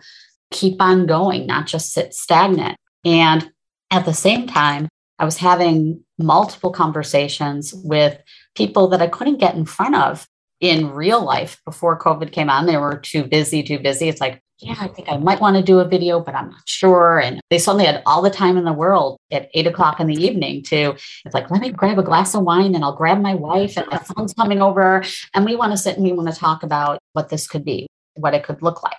keep 0.52 0.82
on 0.82 1.06
going, 1.06 1.46
not 1.46 1.66
just 1.66 1.94
sit 1.94 2.14
stagnant. 2.14 2.76
And 3.06 3.50
at 3.90 4.04
the 4.04 4.14
same 4.14 4.46
time, 4.46 4.90
I 5.20 5.24
was 5.24 5.38
having 5.38 6.04
multiple 6.18 6.72
conversations 6.72 7.74
with 7.74 8.18
people 8.56 8.90
that 8.90 9.02
I 9.02 9.08
couldn't 9.08 9.40
get 9.40 9.56
in 9.56 9.66
front 9.66 9.96
of 9.96 10.28
in 10.60 10.92
real 10.92 11.24
life 11.24 11.62
before 11.64 11.98
COVID 11.98 12.34
came 12.34 12.50
on. 12.50 12.66
They 12.66 12.76
were 12.76 12.98
too 12.98 13.24
busy, 13.24 13.64
too 13.64 13.80
busy. 13.80 14.10
It's 14.10 14.20
like, 14.20 14.42
yeah, 14.64 14.76
I 14.80 14.88
think 14.88 15.10
I 15.10 15.18
might 15.18 15.42
want 15.42 15.58
to 15.58 15.64
do 15.64 15.80
a 15.80 15.88
video, 15.88 16.20
but 16.20 16.36
I'm 16.36 16.50
not 16.50 16.68
sure. 16.68 17.20
And 17.20 17.42
they 17.50 17.58
suddenly 17.58 17.86
had 17.86 18.02
all 18.06 18.22
the 18.22 18.30
time 18.30 18.58
in 18.58 18.64
the 18.64 18.74
world 18.74 19.18
at 19.32 19.50
eight 19.54 19.68
o'clock 19.68 20.00
in 20.00 20.08
the 20.08 20.16
evening 20.16 20.64
to, 20.64 20.96
it's 21.26 21.34
like, 21.34 21.52
let 21.52 21.62
me 21.62 21.70
grab 21.70 22.00
a 22.00 22.04
glass 22.04 22.34
of 22.34 22.44
wine 22.44 22.74
and 22.74 22.84
I'll 22.84 22.96
grab 22.96 23.20
my 23.22 23.36
wife 23.36 23.78
and 23.78 23.88
my 23.88 24.02
son's 24.02 24.34
coming 24.34 24.62
over. 24.62 25.04
And 25.34 25.46
we 25.46 25.56
want 25.56 25.74
to 25.74 25.78
sit 25.78 25.98
and 25.98 26.06
we 26.06 26.14
want 26.14 26.34
to 26.34 26.40
talk 26.40 26.64
about 26.64 27.00
what 27.14 27.30
this 27.30 27.48
could 27.48 27.66
be, 27.66 27.88
what 28.16 28.34
it 28.34 28.44
could 28.44 28.62
look 28.62 28.84
like. 28.84 28.98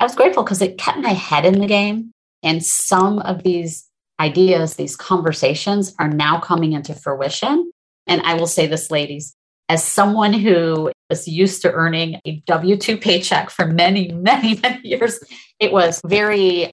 I 0.00 0.04
was 0.04 0.14
grateful 0.14 0.42
because 0.42 0.62
it 0.62 0.78
kept 0.78 0.98
my 0.98 1.12
head 1.12 1.44
in 1.44 1.60
the 1.60 1.66
game. 1.66 2.10
And 2.42 2.64
some 2.64 3.20
of 3.20 3.42
these 3.42 3.88
ideas, 4.20 4.74
these 4.74 4.96
conversations 4.96 5.94
are 5.98 6.08
now 6.08 6.38
coming 6.38 6.72
into 6.72 6.94
fruition. 6.94 7.70
And 8.06 8.20
I 8.22 8.34
will 8.34 8.46
say 8.46 8.66
this, 8.66 8.90
ladies, 8.90 9.34
as 9.68 9.84
someone 9.84 10.32
who 10.32 10.92
was 11.10 11.26
used 11.26 11.62
to 11.62 11.72
earning 11.72 12.20
a 12.24 12.42
W 12.46 12.76
2 12.76 12.96
paycheck 12.96 13.50
for 13.50 13.66
many, 13.66 14.12
many, 14.12 14.58
many 14.62 14.80
years, 14.86 15.18
it 15.58 15.72
was 15.72 16.00
very 16.06 16.70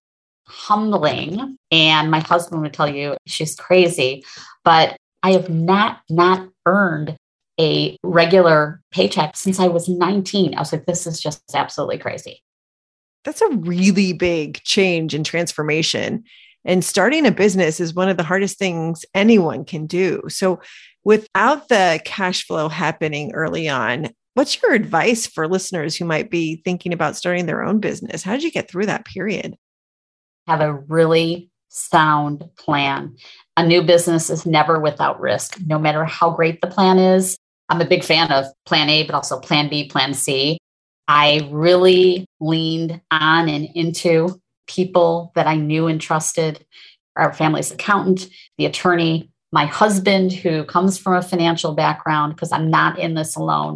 humbling. 0.48 1.58
And 1.72 2.12
my 2.12 2.20
husband 2.20 2.62
would 2.62 2.74
tell 2.74 2.90
you 2.90 3.16
she's 3.26 3.56
crazy, 3.56 4.24
but 4.64 4.98
I 5.24 5.32
have 5.32 5.50
not, 5.50 6.02
not 6.10 6.50
earned 6.66 7.16
a 7.60 7.98
regular 8.04 8.82
paycheck 8.92 9.38
since 9.38 9.60
I 9.60 9.68
was 9.68 9.88
19. 9.88 10.56
I 10.56 10.60
was 10.60 10.72
like, 10.72 10.86
this 10.86 11.06
is 11.06 11.20
just 11.20 11.42
absolutely 11.54 12.00
crazy. 12.00 12.42
That's 13.24 13.42
a 13.42 13.50
really 13.50 14.14
big 14.14 14.62
change 14.64 15.14
and 15.14 15.26
transformation. 15.26 16.24
And 16.66 16.86
starting 16.86 17.26
a 17.26 17.32
business 17.32 17.80
is 17.80 17.94
one 17.94 18.10
of 18.10 18.18
the 18.18 18.24
hardest 18.24 18.58
things 18.58 19.06
anyone 19.14 19.66
can 19.66 19.88
do. 19.88 20.22
So, 20.28 20.60
without 21.04 21.70
the 21.70 22.00
cash 22.06 22.46
flow 22.46 22.70
happening 22.70 23.34
early 23.34 23.68
on, 23.68 24.10
what's 24.36 24.62
your 24.62 24.74
advice 24.74 25.26
for 25.26 25.48
listeners 25.48 25.96
who 25.96 26.06
might 26.06 26.30
be 26.30 26.62
thinking 26.64 26.94
about 26.94 27.16
starting 27.16 27.48
their 27.48 27.64
own 27.64 27.80
business? 27.80 28.24
How 28.24 28.34
did 28.34 28.44
you 28.44 28.52
get 28.52 28.70
through 28.70 28.86
that 28.86 29.06
period? 29.06 29.56
Have 30.48 30.62
a 30.62 30.74
really 30.74 31.50
sound 31.70 32.48
plan. 32.58 33.16
A 33.58 33.66
new 33.66 33.82
business 33.82 34.30
is 34.30 34.46
never 34.46 34.80
without 34.80 35.20
risk, 35.20 35.60
no 35.66 35.80
matter 35.80 36.06
how 36.06 36.30
great 36.30 36.62
the 36.62 36.68
plan 36.68 37.00
is. 37.00 37.38
I'm 37.70 37.82
a 37.82 37.86
big 37.86 38.04
fan 38.04 38.32
of 38.32 38.46
plan 38.66 38.90
A, 38.90 39.04
but 39.06 39.16
also 39.16 39.40
plan 39.40 39.70
B, 39.70 39.88
plan 39.88 40.14
C. 40.14 40.58
I 41.08 41.48
really 41.52 42.26
leaned 42.40 43.02
on 43.12 43.50
and 43.50 43.68
into 43.76 44.40
people 44.68 45.32
that 45.36 45.48
I 45.48 45.56
knew 45.56 45.88
and 45.88 46.00
trusted 46.00 46.66
our 47.16 47.34
family's 47.34 47.72
accountant, 47.72 48.28
the 48.58 48.66
attorney, 48.66 49.30
my 49.52 49.66
husband, 49.66 50.32
who 50.32 50.64
comes 50.64 50.98
from 50.98 51.14
a 51.14 51.22
financial 51.22 51.74
background, 51.74 52.36
because 52.36 52.52
I'm 52.52 52.70
not 52.70 52.98
in 52.98 53.16
this 53.16 53.36
alone. 53.36 53.76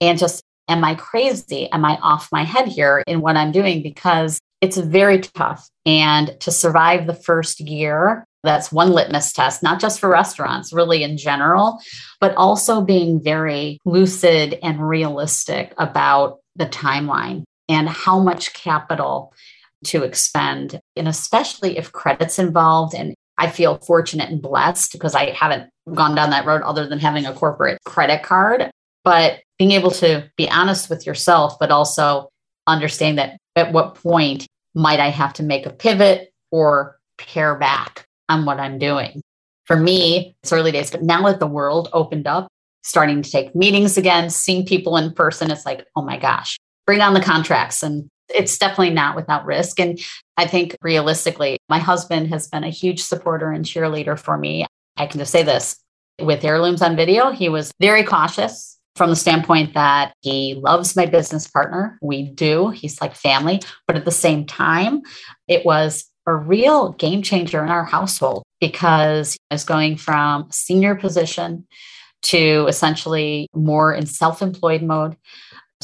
And 0.00 0.18
just, 0.18 0.42
am 0.68 0.84
I 0.84 0.94
crazy? 0.94 1.70
Am 1.72 1.84
I 1.84 1.96
off 2.02 2.30
my 2.30 2.44
head 2.44 2.68
here 2.68 3.02
in 3.06 3.20
what 3.20 3.36
I'm 3.36 3.52
doing? 3.52 3.82
Because 3.82 4.38
it's 4.60 4.76
very 4.76 5.20
tough. 5.20 5.68
And 5.86 6.38
to 6.40 6.50
survive 6.50 7.06
the 7.06 7.14
first 7.14 7.60
year, 7.60 8.24
that's 8.42 8.70
one 8.70 8.92
litmus 8.92 9.32
test, 9.32 9.62
not 9.62 9.80
just 9.80 9.98
for 9.98 10.08
restaurants, 10.08 10.72
really 10.72 11.02
in 11.02 11.16
general, 11.16 11.80
but 12.20 12.34
also 12.36 12.82
being 12.82 13.22
very 13.22 13.78
lucid 13.86 14.58
and 14.62 14.86
realistic 14.86 15.72
about 15.78 16.40
the 16.54 16.66
timeline 16.66 17.44
and 17.68 17.88
how 17.88 18.18
much 18.18 18.52
capital 18.52 19.32
to 19.86 20.02
expend, 20.02 20.80
and 20.96 21.08
especially 21.08 21.78
if 21.78 21.92
credit's 21.92 22.38
involved. 22.38 22.94
And 22.94 23.14
I 23.38 23.50
feel 23.50 23.78
fortunate 23.78 24.30
and 24.30 24.40
blessed 24.40 24.92
because 24.92 25.14
I 25.14 25.30
haven't 25.30 25.70
gone 25.92 26.14
down 26.14 26.30
that 26.30 26.46
road 26.46 26.62
other 26.62 26.86
than 26.88 26.98
having 26.98 27.26
a 27.26 27.32
corporate 27.32 27.78
credit 27.84 28.22
card. 28.22 28.70
But 29.02 29.40
being 29.58 29.72
able 29.72 29.90
to 29.92 30.30
be 30.36 30.50
honest 30.50 30.88
with 30.88 31.06
yourself, 31.06 31.58
but 31.58 31.70
also 31.70 32.28
understand 32.66 33.18
that 33.18 33.38
at 33.56 33.72
what 33.72 33.96
point 33.96 34.46
might 34.74 35.00
I 35.00 35.10
have 35.10 35.34
to 35.34 35.42
make 35.42 35.66
a 35.66 35.70
pivot 35.70 36.32
or 36.50 36.98
pare 37.18 37.54
back 37.56 38.06
on 38.28 38.44
what 38.44 38.58
I'm 38.58 38.78
doing. 38.78 39.20
For 39.66 39.76
me, 39.76 40.34
it's 40.42 40.52
early 40.52 40.72
days, 40.72 40.90
but 40.90 41.02
now 41.02 41.22
that 41.26 41.40
the 41.40 41.46
world 41.46 41.88
opened 41.92 42.26
up, 42.26 42.48
starting 42.82 43.22
to 43.22 43.30
take 43.30 43.54
meetings 43.54 43.96
again, 43.96 44.28
seeing 44.30 44.66
people 44.66 44.96
in 44.96 45.12
person, 45.12 45.50
it's 45.50 45.64
like, 45.64 45.86
oh 45.96 46.02
my 46.02 46.18
gosh, 46.18 46.58
bring 46.86 47.00
on 47.00 47.14
the 47.14 47.20
contracts 47.20 47.82
and 47.82 48.08
it's 48.28 48.56
definitely 48.58 48.90
not 48.90 49.16
without 49.16 49.44
risk. 49.44 49.80
And 49.80 49.98
I 50.36 50.46
think 50.46 50.76
realistically, 50.82 51.58
my 51.68 51.78
husband 51.78 52.28
has 52.28 52.48
been 52.48 52.64
a 52.64 52.70
huge 52.70 53.02
supporter 53.02 53.50
and 53.50 53.64
cheerleader 53.64 54.18
for 54.18 54.38
me. 54.38 54.66
I 54.96 55.06
can 55.06 55.18
just 55.18 55.32
say 55.32 55.42
this 55.42 55.76
with 56.20 56.44
heirlooms 56.44 56.82
on 56.82 56.96
video, 56.96 57.30
he 57.30 57.48
was 57.48 57.72
very 57.80 58.04
cautious 58.04 58.78
from 58.96 59.10
the 59.10 59.16
standpoint 59.16 59.74
that 59.74 60.14
he 60.20 60.54
loves 60.54 60.94
my 60.94 61.06
business 61.06 61.48
partner. 61.48 61.98
We 62.00 62.22
do, 62.22 62.70
he's 62.70 63.00
like 63.00 63.16
family. 63.16 63.60
But 63.86 63.96
at 63.96 64.04
the 64.04 64.12
same 64.12 64.46
time, 64.46 65.02
it 65.48 65.64
was 65.64 66.04
a 66.26 66.34
real 66.34 66.92
game 66.92 67.22
changer 67.22 67.62
in 67.62 67.70
our 67.70 67.84
household 67.84 68.44
because 68.60 69.36
I 69.50 69.54
was 69.54 69.64
going 69.64 69.96
from 69.96 70.48
senior 70.50 70.94
position 70.94 71.66
to 72.22 72.66
essentially 72.68 73.48
more 73.54 73.92
in 73.92 74.06
self 74.06 74.40
employed 74.40 74.82
mode. 74.82 75.16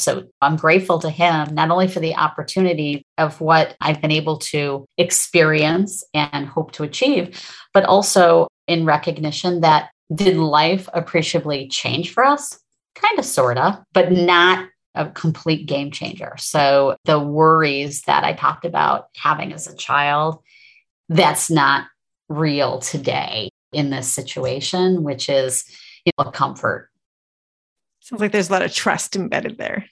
So 0.00 0.24
I'm 0.40 0.56
grateful 0.56 0.98
to 1.00 1.10
him, 1.10 1.54
not 1.54 1.70
only 1.70 1.88
for 1.88 2.00
the 2.00 2.14
opportunity 2.16 3.04
of 3.18 3.40
what 3.40 3.76
I've 3.80 4.00
been 4.00 4.10
able 4.10 4.38
to 4.38 4.86
experience 4.98 6.04
and 6.14 6.46
hope 6.46 6.72
to 6.72 6.82
achieve, 6.82 7.40
but 7.72 7.84
also 7.84 8.48
in 8.66 8.84
recognition 8.84 9.60
that 9.60 9.90
did 10.14 10.36
life 10.36 10.88
appreciably 10.92 11.68
change 11.68 12.12
for 12.12 12.24
us? 12.24 12.58
Kind 12.94 13.18
of, 13.18 13.24
sort 13.24 13.58
of, 13.58 13.78
but 13.92 14.10
not 14.10 14.68
a 14.94 15.08
complete 15.08 15.66
game 15.66 15.90
changer. 15.90 16.34
So 16.38 16.96
the 17.04 17.18
worries 17.18 18.02
that 18.02 18.24
I 18.24 18.32
talked 18.32 18.64
about 18.64 19.06
having 19.16 19.52
as 19.52 19.68
a 19.68 19.76
child, 19.76 20.42
that's 21.08 21.50
not 21.50 21.86
real 22.28 22.78
today 22.80 23.50
in 23.72 23.90
this 23.90 24.12
situation, 24.12 25.02
which 25.04 25.28
is 25.28 25.64
you 26.04 26.12
know, 26.18 26.28
a 26.28 26.32
comfort 26.32 26.89
Sounds 28.11 28.20
like 28.20 28.33
there's 28.33 28.49
a 28.49 28.53
lot 28.53 28.62
of 28.62 28.75
trust 28.75 29.14
embedded 29.14 29.57
there. 29.57 29.87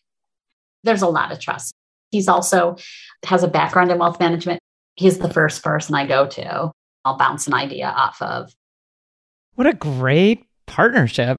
There's 0.83 1.03
a 1.03 1.09
lot 1.09 1.31
of 1.31 1.39
trust. 1.39 1.73
He's 2.11 2.27
also 2.27 2.77
has 3.25 3.45
a 3.45 3.49
background 3.49 3.93
in 3.93 3.99
wealth 3.99 4.19
management. 4.19 4.59
He's 4.97 5.19
the 5.19 5.33
first 5.33 5.63
person 5.63 5.95
I 5.95 6.05
go 6.05 6.27
to. 6.27 6.73
I'll 7.05 7.17
bounce 7.17 7.47
an 7.47 7.55
idea 7.55 7.87
off 7.87 8.21
of. 8.21 8.53
What 9.55 9.69
a 9.69 9.73
great 9.73 10.45
partnership. 10.67 11.37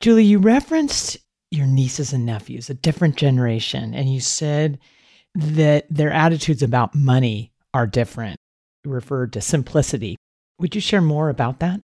Julie, 0.00 0.24
you 0.24 0.38
referenced 0.38 1.18
your 1.50 1.66
nieces 1.66 2.14
and 2.14 2.24
nephews, 2.24 2.70
a 2.70 2.74
different 2.74 3.16
generation, 3.16 3.92
and 3.92 4.10
you 4.10 4.20
said 4.20 4.78
that 5.34 5.86
their 5.90 6.10
attitudes 6.10 6.62
about 6.62 6.94
money 6.94 7.52
are 7.74 7.86
different. 7.86 8.38
You 8.84 8.90
referred 8.90 9.34
to 9.34 9.42
simplicity. 9.42 10.16
Would 10.60 10.74
you 10.74 10.80
share 10.80 11.02
more 11.02 11.28
about 11.28 11.60
that? 11.60 11.80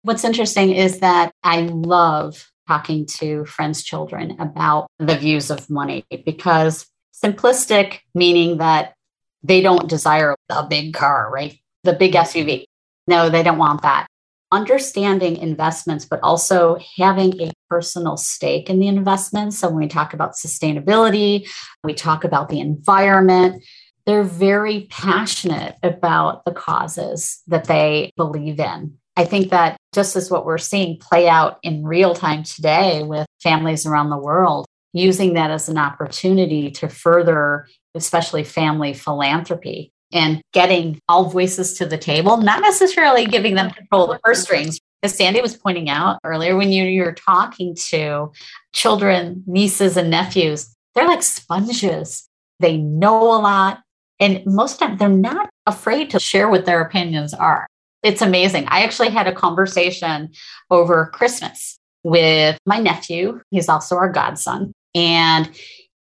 What's 0.00 0.24
interesting 0.24 0.72
is 0.72 1.00
that 1.00 1.32
I 1.42 1.62
love 1.62 2.50
talking 2.66 3.06
to 3.06 3.44
friends' 3.44 3.82
children 3.82 4.36
about 4.40 4.88
the 4.98 5.16
views 5.16 5.50
of 5.50 5.68
money 5.68 6.04
because 6.24 6.86
simplistic, 7.14 8.00
meaning 8.14 8.58
that 8.58 8.94
they 9.42 9.60
don't 9.60 9.88
desire 9.88 10.34
a 10.50 10.66
big 10.66 10.94
car, 10.94 11.30
right? 11.32 11.58
The 11.84 11.92
big 11.92 12.12
mm-hmm. 12.12 12.38
SUV. 12.38 12.64
No, 13.06 13.28
they 13.28 13.42
don't 13.42 13.58
want 13.58 13.82
that. 13.82 14.06
Understanding 14.50 15.36
investments, 15.36 16.04
but 16.04 16.20
also 16.22 16.78
having 16.96 17.40
a 17.40 17.52
personal 17.68 18.16
stake 18.16 18.70
in 18.70 18.78
the 18.78 18.88
investments. 18.88 19.58
So 19.58 19.68
when 19.68 19.78
we 19.78 19.88
talk 19.88 20.14
about 20.14 20.34
sustainability, 20.34 21.48
we 21.82 21.92
talk 21.92 22.24
about 22.24 22.48
the 22.48 22.60
environment, 22.60 23.62
they're 24.06 24.22
very 24.22 24.86
passionate 24.90 25.76
about 25.82 26.44
the 26.44 26.52
causes 26.52 27.42
that 27.46 27.64
they 27.64 28.12
believe 28.16 28.60
in. 28.60 28.98
I 29.16 29.24
think 29.24 29.50
that 29.50 29.76
just 29.94 30.16
as 30.16 30.30
what 30.30 30.44
we're 30.44 30.58
seeing 30.58 30.98
play 30.98 31.28
out 31.28 31.58
in 31.62 31.84
real 31.84 32.14
time 32.14 32.42
today 32.42 33.02
with 33.04 33.26
families 33.42 33.86
around 33.86 34.10
the 34.10 34.18
world, 34.18 34.66
using 34.92 35.34
that 35.34 35.50
as 35.50 35.68
an 35.68 35.78
opportunity 35.78 36.70
to 36.72 36.88
further, 36.88 37.68
especially 37.94 38.42
family 38.42 38.92
philanthropy 38.92 39.92
and 40.12 40.40
getting 40.52 40.98
all 41.08 41.30
voices 41.30 41.74
to 41.74 41.86
the 41.86 41.98
table, 41.98 42.38
not 42.38 42.60
necessarily 42.60 43.26
giving 43.26 43.54
them 43.54 43.70
control 43.70 44.04
of 44.04 44.10
the 44.10 44.18
purse 44.22 44.42
strings. 44.42 44.78
As 45.02 45.16
Sandy 45.16 45.40
was 45.40 45.56
pointing 45.56 45.88
out 45.88 46.18
earlier, 46.24 46.56
when 46.56 46.72
you, 46.72 46.84
you're 46.84 47.12
talking 47.12 47.76
to 47.90 48.32
children, 48.72 49.42
nieces, 49.46 49.96
and 49.96 50.10
nephews, 50.10 50.74
they're 50.94 51.06
like 51.06 51.22
sponges. 51.22 52.28
They 52.60 52.78
know 52.78 53.34
a 53.34 53.38
lot. 53.38 53.80
And 54.20 54.42
most 54.46 54.74
of 54.74 54.78
the 54.78 54.86
time, 54.86 54.98
they're 54.98 55.08
not 55.08 55.50
afraid 55.66 56.10
to 56.10 56.20
share 56.20 56.48
what 56.48 56.64
their 56.64 56.80
opinions 56.80 57.34
are 57.34 57.66
it's 58.04 58.22
amazing. 58.22 58.66
I 58.68 58.84
actually 58.84 59.08
had 59.08 59.26
a 59.26 59.32
conversation 59.32 60.30
over 60.70 61.10
Christmas 61.14 61.78
with 62.04 62.58
my 62.66 62.78
nephew. 62.78 63.40
He's 63.50 63.68
also 63.68 63.96
our 63.96 64.10
godson 64.10 64.72
and 64.94 65.50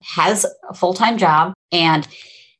has 0.03 0.47
a 0.69 0.75
full 0.75 0.95
time 0.95 1.17
job. 1.19 1.55
And 1.73 2.07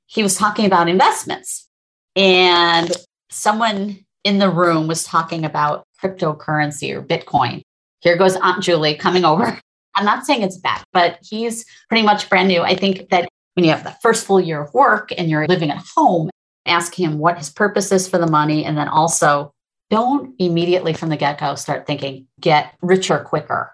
he 0.07 0.23
was 0.23 0.37
talking 0.37 0.65
about 0.65 0.89
investments. 0.89 1.69
And 2.17 2.91
someone 3.31 3.99
in 4.25 4.39
the 4.39 4.51
room 4.51 4.89
was 4.89 5.05
talking 5.05 5.45
about 5.45 5.85
cryptocurrency 6.03 6.95
or 6.95 7.03
Bitcoin. 7.03 7.61
Here 8.01 8.17
goes 8.17 8.37
Aunt 8.37 8.63
Julie 8.63 8.97
coming 8.97 9.25
over. 9.25 9.61
I'm 9.95 10.05
not 10.05 10.25
saying 10.25 10.43
it's 10.43 10.59
bad, 10.59 10.83
but 10.93 11.19
he's 11.23 11.65
pretty 11.89 12.05
much 12.05 12.29
brand 12.31 12.49
new. 12.49 12.63
I 12.63 12.75
think 12.75 13.11
that 13.11 13.29
when 13.55 13.65
you 13.65 13.71
have 13.71 13.85
the 13.85 13.97
first 14.03 14.27
full 14.27 14.41
year 14.41 14.63
of 14.63 14.73
work 14.75 15.11
and 15.17 15.31
you're 15.31 15.47
living 15.47 15.71
at 15.71 15.83
home, 15.95 16.31
ask 16.67 16.95
him 16.95 17.19
what 17.19 17.39
his 17.39 17.51
purpose 17.51 17.93
is 17.93 18.09
for 18.09 18.19
the 18.19 18.27
money. 18.27 18.65
And 18.65 18.77
then 18.77 18.89
also 18.89 19.53
don't 19.91 20.35
immediately 20.39 20.93
from 20.93 21.09
the 21.09 21.17
get 21.17 21.39
go 21.39 21.55
start 21.55 21.87
thinking, 21.87 22.27
get 22.41 22.75
richer 22.83 23.21
quicker. 23.21 23.73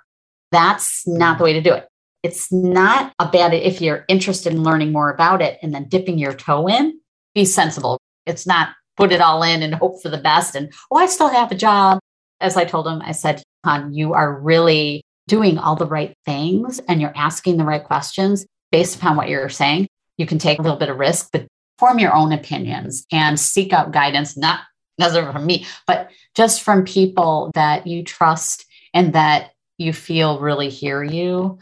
That's 0.50 1.06
not 1.06 1.38
the 1.38 1.44
way 1.44 1.52
to 1.54 1.60
do 1.60 1.72
it. 1.72 1.88
It's 2.22 2.52
not 2.52 3.12
a 3.18 3.28
bad 3.28 3.54
if 3.54 3.80
you're 3.80 4.04
interested 4.08 4.52
in 4.52 4.62
learning 4.62 4.92
more 4.92 5.10
about 5.10 5.42
it 5.42 5.58
and 5.62 5.74
then 5.74 5.88
dipping 5.88 6.18
your 6.18 6.34
toe 6.34 6.68
in, 6.68 7.00
be 7.34 7.44
sensible. 7.44 7.98
It's 8.26 8.46
not 8.46 8.68
put 8.96 9.12
it 9.12 9.20
all 9.20 9.42
in 9.42 9.62
and 9.62 9.74
hope 9.74 10.02
for 10.02 10.08
the 10.08 10.18
best. 10.18 10.54
And 10.54 10.72
oh, 10.90 10.96
I 10.96 11.06
still 11.06 11.28
have 11.28 11.50
a 11.50 11.56
job. 11.56 11.98
As 12.40 12.56
I 12.56 12.64
told 12.64 12.86
him, 12.86 13.00
I 13.02 13.12
said, 13.12 13.42
hon, 13.64 13.94
you 13.94 14.12
are 14.14 14.38
really 14.40 15.02
doing 15.28 15.58
all 15.58 15.76
the 15.76 15.86
right 15.86 16.14
things 16.24 16.80
and 16.88 17.00
you're 17.00 17.16
asking 17.16 17.56
the 17.56 17.64
right 17.64 17.82
questions 17.82 18.44
based 18.70 18.96
upon 18.96 19.16
what 19.16 19.28
you're 19.28 19.48
saying. 19.48 19.88
You 20.18 20.26
can 20.26 20.38
take 20.38 20.58
a 20.58 20.62
little 20.62 20.78
bit 20.78 20.90
of 20.90 20.98
risk, 20.98 21.30
but 21.32 21.46
form 21.82 21.98
your 21.98 22.14
own 22.14 22.30
opinions 22.30 23.04
and 23.10 23.40
seek 23.40 23.72
out 23.72 23.90
guidance, 23.90 24.36
not 24.36 24.60
necessarily 24.98 25.32
from 25.32 25.44
me, 25.44 25.66
but 25.84 26.10
just 26.36 26.62
from 26.62 26.84
people 26.84 27.50
that 27.54 27.88
you 27.88 28.04
trust 28.04 28.64
and 28.94 29.14
that 29.14 29.50
you 29.78 29.92
feel 29.92 30.38
really 30.38 30.68
hear 30.68 31.02
you 31.02 31.58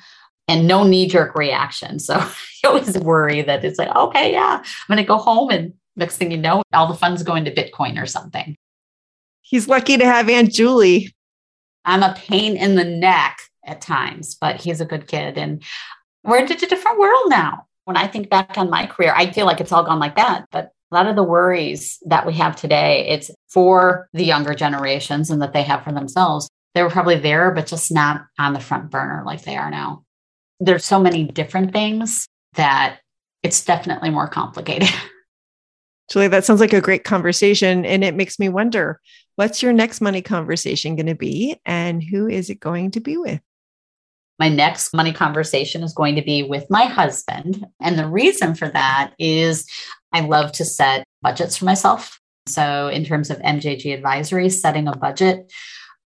and 0.46 0.68
no 0.68 0.84
knee 0.84 1.08
jerk 1.08 1.34
reaction. 1.34 1.98
So 1.98 2.18
you 2.62 2.68
always 2.68 2.98
worry 2.98 3.40
that 3.40 3.64
it's 3.64 3.78
like, 3.78 3.96
okay, 3.96 4.30
yeah, 4.32 4.58
I'm 4.62 4.94
going 4.94 4.98
to 4.98 5.08
go 5.08 5.16
home. 5.16 5.48
And 5.48 5.72
next 5.96 6.18
thing 6.18 6.30
you 6.30 6.36
know, 6.36 6.62
all 6.74 6.86
the 6.86 6.92
funds 6.92 7.22
go 7.22 7.34
into 7.34 7.50
Bitcoin 7.50 7.98
or 7.98 8.04
something. 8.04 8.58
He's 9.40 9.68
lucky 9.68 9.96
to 9.96 10.04
have 10.04 10.28
Aunt 10.28 10.52
Julie. 10.52 11.14
I'm 11.86 12.02
a 12.02 12.12
pain 12.14 12.58
in 12.58 12.74
the 12.74 12.84
neck 12.84 13.38
at 13.64 13.80
times, 13.80 14.34
but 14.38 14.60
he's 14.60 14.82
a 14.82 14.84
good 14.84 15.08
kid. 15.08 15.38
And 15.38 15.62
we're 16.24 16.40
in 16.40 16.52
a 16.52 16.56
different 16.56 16.98
world 16.98 17.30
now. 17.30 17.64
When 17.84 17.96
I 17.96 18.06
think 18.06 18.30
back 18.30 18.56
on 18.56 18.70
my 18.70 18.86
career, 18.86 19.12
I 19.16 19.30
feel 19.30 19.46
like 19.46 19.60
it's 19.60 19.72
all 19.72 19.84
gone 19.84 19.98
like 19.98 20.16
that. 20.16 20.46
But 20.50 20.72
a 20.90 20.94
lot 20.94 21.06
of 21.06 21.16
the 21.16 21.22
worries 21.22 21.98
that 22.06 22.26
we 22.26 22.34
have 22.34 22.56
today, 22.56 23.08
it's 23.08 23.30
for 23.48 24.08
the 24.12 24.24
younger 24.24 24.54
generations 24.54 25.30
and 25.30 25.40
that 25.42 25.52
they 25.52 25.62
have 25.62 25.84
for 25.84 25.92
themselves. 25.92 26.48
They 26.74 26.82
were 26.82 26.90
probably 26.90 27.18
there, 27.18 27.50
but 27.50 27.66
just 27.66 27.92
not 27.92 28.26
on 28.38 28.52
the 28.52 28.60
front 28.60 28.90
burner 28.90 29.22
like 29.24 29.42
they 29.42 29.56
are 29.56 29.70
now. 29.70 30.04
There's 30.58 30.84
so 30.84 31.00
many 31.00 31.24
different 31.24 31.72
things 31.72 32.26
that 32.54 32.98
it's 33.42 33.64
definitely 33.64 34.10
more 34.10 34.28
complicated. 34.28 34.88
Julie, 36.10 36.28
that 36.28 36.44
sounds 36.44 36.60
like 36.60 36.72
a 36.72 36.80
great 36.80 37.04
conversation. 37.04 37.84
And 37.84 38.02
it 38.02 38.16
makes 38.16 38.38
me 38.38 38.48
wonder 38.48 39.00
what's 39.36 39.62
your 39.62 39.72
next 39.72 40.00
money 40.00 40.22
conversation 40.22 40.96
going 40.96 41.06
to 41.06 41.14
be? 41.14 41.60
And 41.64 42.02
who 42.02 42.28
is 42.28 42.50
it 42.50 42.58
going 42.58 42.90
to 42.92 43.00
be 43.00 43.16
with? 43.16 43.40
My 44.40 44.48
next 44.48 44.94
money 44.94 45.12
conversation 45.12 45.82
is 45.82 45.92
going 45.92 46.16
to 46.16 46.22
be 46.22 46.42
with 46.42 46.70
my 46.70 46.86
husband. 46.86 47.66
And 47.78 47.98
the 47.98 48.08
reason 48.08 48.54
for 48.54 48.68
that 48.70 49.12
is 49.18 49.66
I 50.14 50.20
love 50.20 50.52
to 50.52 50.64
set 50.64 51.04
budgets 51.20 51.58
for 51.58 51.66
myself. 51.66 52.18
So, 52.46 52.88
in 52.88 53.04
terms 53.04 53.28
of 53.28 53.36
MJG 53.40 53.92
advisory, 53.92 54.48
setting 54.48 54.88
a 54.88 54.96
budget 54.96 55.52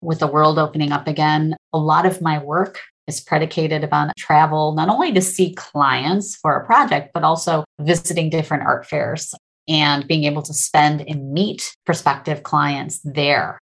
with 0.01 0.19
the 0.19 0.27
world 0.27 0.59
opening 0.59 0.91
up 0.91 1.07
again, 1.07 1.55
a 1.73 1.79
lot 1.79 2.07
of 2.07 2.21
my 2.21 2.43
work 2.43 2.81
is 3.07 3.21
predicated 3.21 3.85
upon 3.85 4.11
travel, 4.19 4.75
not 4.75 4.89
only 4.89 5.13
to 5.13 5.23
see 5.23 5.55
clients 5.55 6.35
for 6.35 6.57
a 6.57 6.67
project, 6.67 7.13
but 7.15 7.23
also 7.23 7.65
visiting 7.79 8.31
different 8.31 8.65
art 8.65 8.85
fairs 8.85 9.33
and 9.69 10.09
being 10.09 10.25
able 10.25 10.43
to 10.43 10.53
spend 10.53 11.05
and 11.07 11.33
meet 11.33 11.73
prospective 11.87 12.43
clients 12.43 13.01
there. 13.05 13.61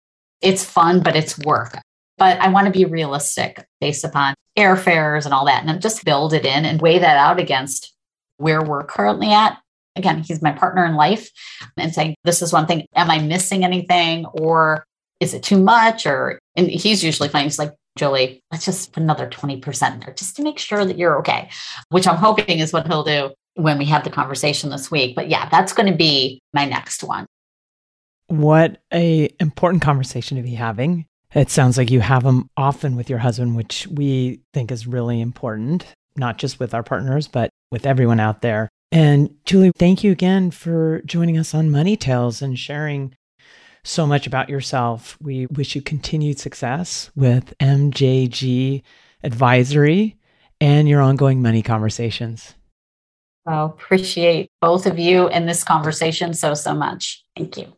It's 0.42 0.64
fun, 0.64 1.04
but 1.04 1.14
it's 1.14 1.38
work. 1.38 1.78
But 2.18 2.40
I 2.40 2.48
want 2.48 2.66
to 2.66 2.72
be 2.72 2.84
realistic 2.84 3.64
based 3.80 4.04
upon 4.04 4.34
airfares 4.56 5.24
and 5.24 5.34
all 5.34 5.46
that, 5.46 5.64
and 5.64 5.80
just 5.80 6.04
build 6.04 6.32
it 6.32 6.44
in 6.44 6.64
and 6.64 6.80
weigh 6.80 6.98
that 6.98 7.16
out 7.16 7.38
against 7.38 7.94
where 8.38 8.62
we're 8.62 8.84
currently 8.84 9.32
at. 9.32 9.58
Again, 9.96 10.22
he's 10.22 10.42
my 10.42 10.52
partner 10.52 10.84
in 10.84 10.94
life 10.94 11.30
and 11.76 11.94
saying, 11.94 12.16
this 12.24 12.42
is 12.42 12.52
one 12.52 12.66
thing. 12.66 12.86
Am 12.94 13.10
I 13.10 13.18
missing 13.18 13.64
anything? 13.64 14.26
Or 14.26 14.84
is 15.20 15.32
it 15.32 15.42
too 15.42 15.58
much? 15.58 16.06
Or, 16.06 16.38
and 16.54 16.68
he's 16.68 17.02
usually 17.02 17.30
fine. 17.30 17.44
He's 17.44 17.58
like, 17.58 17.72
Julie, 17.96 18.42
let's 18.52 18.66
just 18.66 18.92
put 18.92 19.02
another 19.02 19.26
20% 19.26 20.04
there 20.04 20.14
just 20.14 20.36
to 20.36 20.42
make 20.42 20.58
sure 20.58 20.84
that 20.84 20.98
you're 20.98 21.18
okay, 21.18 21.48
which 21.88 22.06
I'm 22.06 22.16
hoping 22.16 22.58
is 22.58 22.72
what 22.72 22.86
he'll 22.86 23.04
do 23.04 23.32
when 23.54 23.78
we 23.78 23.86
have 23.86 24.04
the 24.04 24.10
conversation 24.10 24.68
this 24.68 24.90
week. 24.90 25.16
But 25.16 25.30
yeah, 25.30 25.48
that's 25.48 25.72
going 25.72 25.90
to 25.90 25.96
be 25.96 26.42
my 26.52 26.66
next 26.66 27.02
one. 27.02 27.26
What 28.26 28.82
a 28.92 29.30
important 29.40 29.82
conversation 29.82 30.36
to 30.36 30.42
be 30.42 30.54
having. 30.54 31.06
It 31.36 31.50
sounds 31.50 31.76
like 31.76 31.90
you 31.90 32.00
have 32.00 32.22
them 32.22 32.48
often 32.56 32.96
with 32.96 33.10
your 33.10 33.18
husband, 33.18 33.56
which 33.56 33.86
we 33.88 34.40
think 34.54 34.72
is 34.72 34.86
really 34.86 35.20
important, 35.20 35.84
not 36.16 36.38
just 36.38 36.58
with 36.58 36.72
our 36.72 36.82
partners, 36.82 37.28
but 37.28 37.50
with 37.70 37.84
everyone 37.84 38.20
out 38.20 38.40
there. 38.40 38.70
And 38.90 39.34
Julie, 39.44 39.70
thank 39.76 40.02
you 40.02 40.12
again 40.12 40.50
for 40.50 41.02
joining 41.04 41.36
us 41.36 41.52
on 41.52 41.70
Money 41.70 41.94
Tales 41.94 42.40
and 42.40 42.58
sharing 42.58 43.14
so 43.84 44.06
much 44.06 44.26
about 44.26 44.48
yourself. 44.48 45.18
We 45.20 45.44
wish 45.48 45.74
you 45.74 45.82
continued 45.82 46.38
success 46.38 47.10
with 47.14 47.52
MJG 47.60 48.82
Advisory 49.22 50.16
and 50.58 50.88
your 50.88 51.02
ongoing 51.02 51.42
money 51.42 51.60
conversations. 51.60 52.54
Well, 53.44 53.66
appreciate 53.66 54.48
both 54.62 54.86
of 54.86 54.98
you 54.98 55.28
in 55.28 55.44
this 55.44 55.62
conversation 55.62 56.32
so, 56.32 56.54
so 56.54 56.72
much. 56.72 57.24
Thank 57.36 57.58
you. 57.58 57.75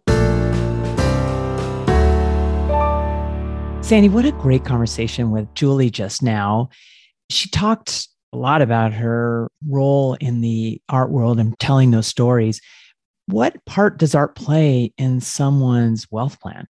Sandy, 3.89 4.11
what 4.11 4.27
a 4.27 4.33
great 4.33 4.67
conversation 4.67 5.31
with 5.31 5.55
Julie 5.55 5.89
just 5.89 6.23
now. 6.23 6.69
She 7.31 7.49
talked 7.49 8.07
a 8.35 8.37
lot 8.37 8.61
about 8.61 8.93
her 8.93 9.49
role 9.67 10.13
in 10.21 10.43
the 10.43 10.79
art 10.91 11.09
world 11.09 11.41
and 11.41 11.59
telling 11.59 11.91
those 11.91 12.07
stories. 12.07 12.61
What 13.29 13.65
part 13.65 13.99
does 13.99 14.15
art 14.15 14.35
play 14.35 14.93
in 14.99 15.23
someone's 15.23 16.07
wealth 16.11 16.39
plan? 16.39 16.67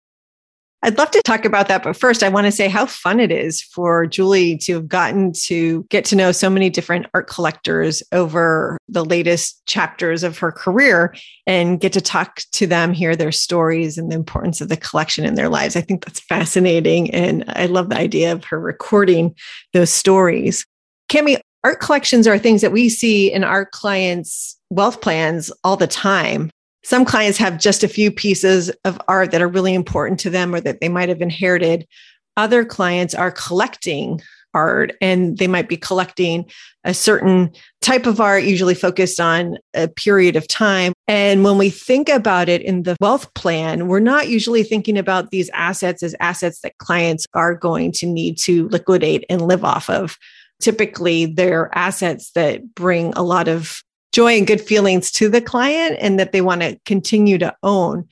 I'd 0.85 0.97
love 0.97 1.11
to 1.11 1.21
talk 1.23 1.45
about 1.45 1.69
that. 1.69 1.81
But 1.81 1.95
first, 1.95 2.23
I 2.23 2.29
want 2.29 2.45
to 2.45 2.51
say 2.51 2.67
how 2.67 2.85
fun 2.85 3.21
it 3.21 3.31
is 3.31 3.61
for 3.61 4.05
Julie 4.05 4.57
to 4.57 4.73
have 4.73 4.87
gotten 4.89 5.31
to 5.45 5.83
get 5.89 6.03
to 6.05 6.15
know 6.17 6.33
so 6.33 6.49
many 6.49 6.69
different 6.69 7.05
art 7.13 7.29
collectors 7.29 8.03
over 8.11 8.77
the 8.89 9.05
latest 9.05 9.65
chapters 9.65 10.23
of 10.23 10.37
her 10.39 10.51
career 10.51 11.15
and 11.47 11.79
get 11.79 11.93
to 11.93 12.01
talk 12.01 12.41
to 12.51 12.67
them, 12.67 12.91
hear 12.91 13.15
their 13.15 13.31
stories 13.31 13.97
and 13.97 14.11
the 14.11 14.15
importance 14.15 14.59
of 14.59 14.67
the 14.67 14.75
collection 14.75 15.23
in 15.23 15.35
their 15.35 15.47
lives. 15.47 15.77
I 15.77 15.81
think 15.81 16.03
that's 16.03 16.19
fascinating. 16.19 17.09
And 17.11 17.45
I 17.47 17.67
love 17.67 17.87
the 17.87 17.97
idea 17.97 18.33
of 18.33 18.43
her 18.45 18.59
recording 18.59 19.35
those 19.71 19.89
stories. 19.89 20.65
Cami, 21.07 21.39
art 21.63 21.79
collections 21.79 22.27
are 22.27 22.37
things 22.37 22.59
that 22.59 22.73
we 22.73 22.89
see 22.89 23.31
in 23.31 23.45
our 23.45 23.65
clients' 23.65 24.59
wealth 24.69 24.99
plans 24.99 25.49
all 25.63 25.77
the 25.77 25.87
time 25.87 26.49
some 26.83 27.05
clients 27.05 27.37
have 27.37 27.59
just 27.59 27.83
a 27.83 27.87
few 27.87 28.11
pieces 28.11 28.69
of 28.83 29.01
art 29.07 29.31
that 29.31 29.41
are 29.41 29.47
really 29.47 29.73
important 29.73 30.19
to 30.21 30.29
them 30.29 30.53
or 30.53 30.59
that 30.61 30.81
they 30.81 30.89
might 30.89 31.09
have 31.09 31.21
inherited. 31.21 31.87
Other 32.35 32.65
clients 32.65 33.15
are 33.15 33.31
collecting 33.31 34.21
art 34.53 34.93
and 35.01 35.37
they 35.37 35.47
might 35.47 35.67
be 35.67 35.77
collecting 35.77 36.45
a 36.83 36.93
certain 36.93 37.51
type 37.81 38.05
of 38.05 38.19
art, 38.19 38.43
usually 38.43 38.75
focused 38.75 39.19
on 39.19 39.57
a 39.73 39.87
period 39.87 40.35
of 40.35 40.47
time. 40.47 40.93
And 41.07 41.43
when 41.43 41.57
we 41.57 41.69
think 41.69 42.09
about 42.09 42.49
it 42.49 42.61
in 42.61 42.83
the 42.83 42.95
wealth 42.99 43.33
plan, 43.33 43.87
we're 43.87 43.99
not 43.99 44.27
usually 44.27 44.63
thinking 44.63 44.97
about 44.97 45.31
these 45.31 45.49
assets 45.53 46.03
as 46.03 46.15
assets 46.19 46.59
that 46.61 46.77
clients 46.77 47.25
are 47.33 47.55
going 47.55 47.91
to 47.93 48.05
need 48.05 48.37
to 48.39 48.67
liquidate 48.69 49.25
and 49.29 49.41
live 49.41 49.63
off 49.63 49.89
of. 49.89 50.17
Typically, 50.61 51.25
they're 51.25 51.69
assets 51.73 52.31
that 52.31 52.75
bring 52.75 53.13
a 53.13 53.23
lot 53.23 53.47
of 53.47 53.81
joy 54.13 54.37
and 54.37 54.47
good 54.47 54.61
feelings 54.61 55.11
to 55.11 55.27
the 55.27 55.41
client 55.41 55.97
and 55.99 56.19
that 56.19 56.31
they 56.31 56.41
want 56.41 56.61
to 56.61 56.79
continue 56.85 57.37
to 57.39 57.53
own. 57.63 58.07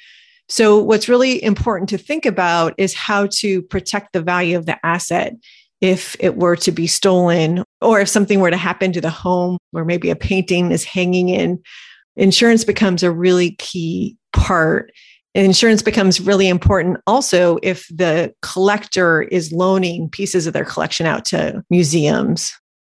So, 0.49 0.79
what's 0.83 1.07
really 1.07 1.41
important 1.41 1.87
to 1.89 1.97
think 1.97 2.25
about 2.25 2.73
is 2.77 2.93
how 2.93 3.27
to 3.35 3.61
protect 3.61 4.11
the 4.11 4.21
value 4.21 4.57
of 4.57 4.65
the 4.65 4.83
asset 4.85 5.33
if 5.79 6.15
it 6.19 6.35
were 6.35 6.57
to 6.57 6.71
be 6.71 6.87
stolen 6.87 7.63
or 7.79 8.01
if 8.01 8.09
something 8.09 8.39
were 8.39 8.51
to 8.51 8.57
happen 8.57 8.91
to 8.91 9.01
the 9.01 9.09
home 9.09 9.57
where 9.71 9.85
maybe 9.85 10.09
a 10.09 10.15
painting 10.15 10.71
is 10.71 10.83
hanging 10.83 11.29
in. 11.29 11.61
Insurance 12.17 12.65
becomes 12.65 13.01
a 13.01 13.11
really 13.11 13.51
key 13.51 14.17
part. 14.33 14.91
insurance 15.33 15.81
becomes 15.81 16.19
really 16.19 16.49
important 16.49 16.97
also 17.07 17.57
if 17.63 17.87
the 17.87 18.33
collector 18.41 19.21
is 19.21 19.53
loaning 19.53 20.09
pieces 20.09 20.45
of 20.45 20.53
their 20.53 20.65
collection 20.65 21.05
out 21.05 21.23
to 21.23 21.63
museums 21.69 22.51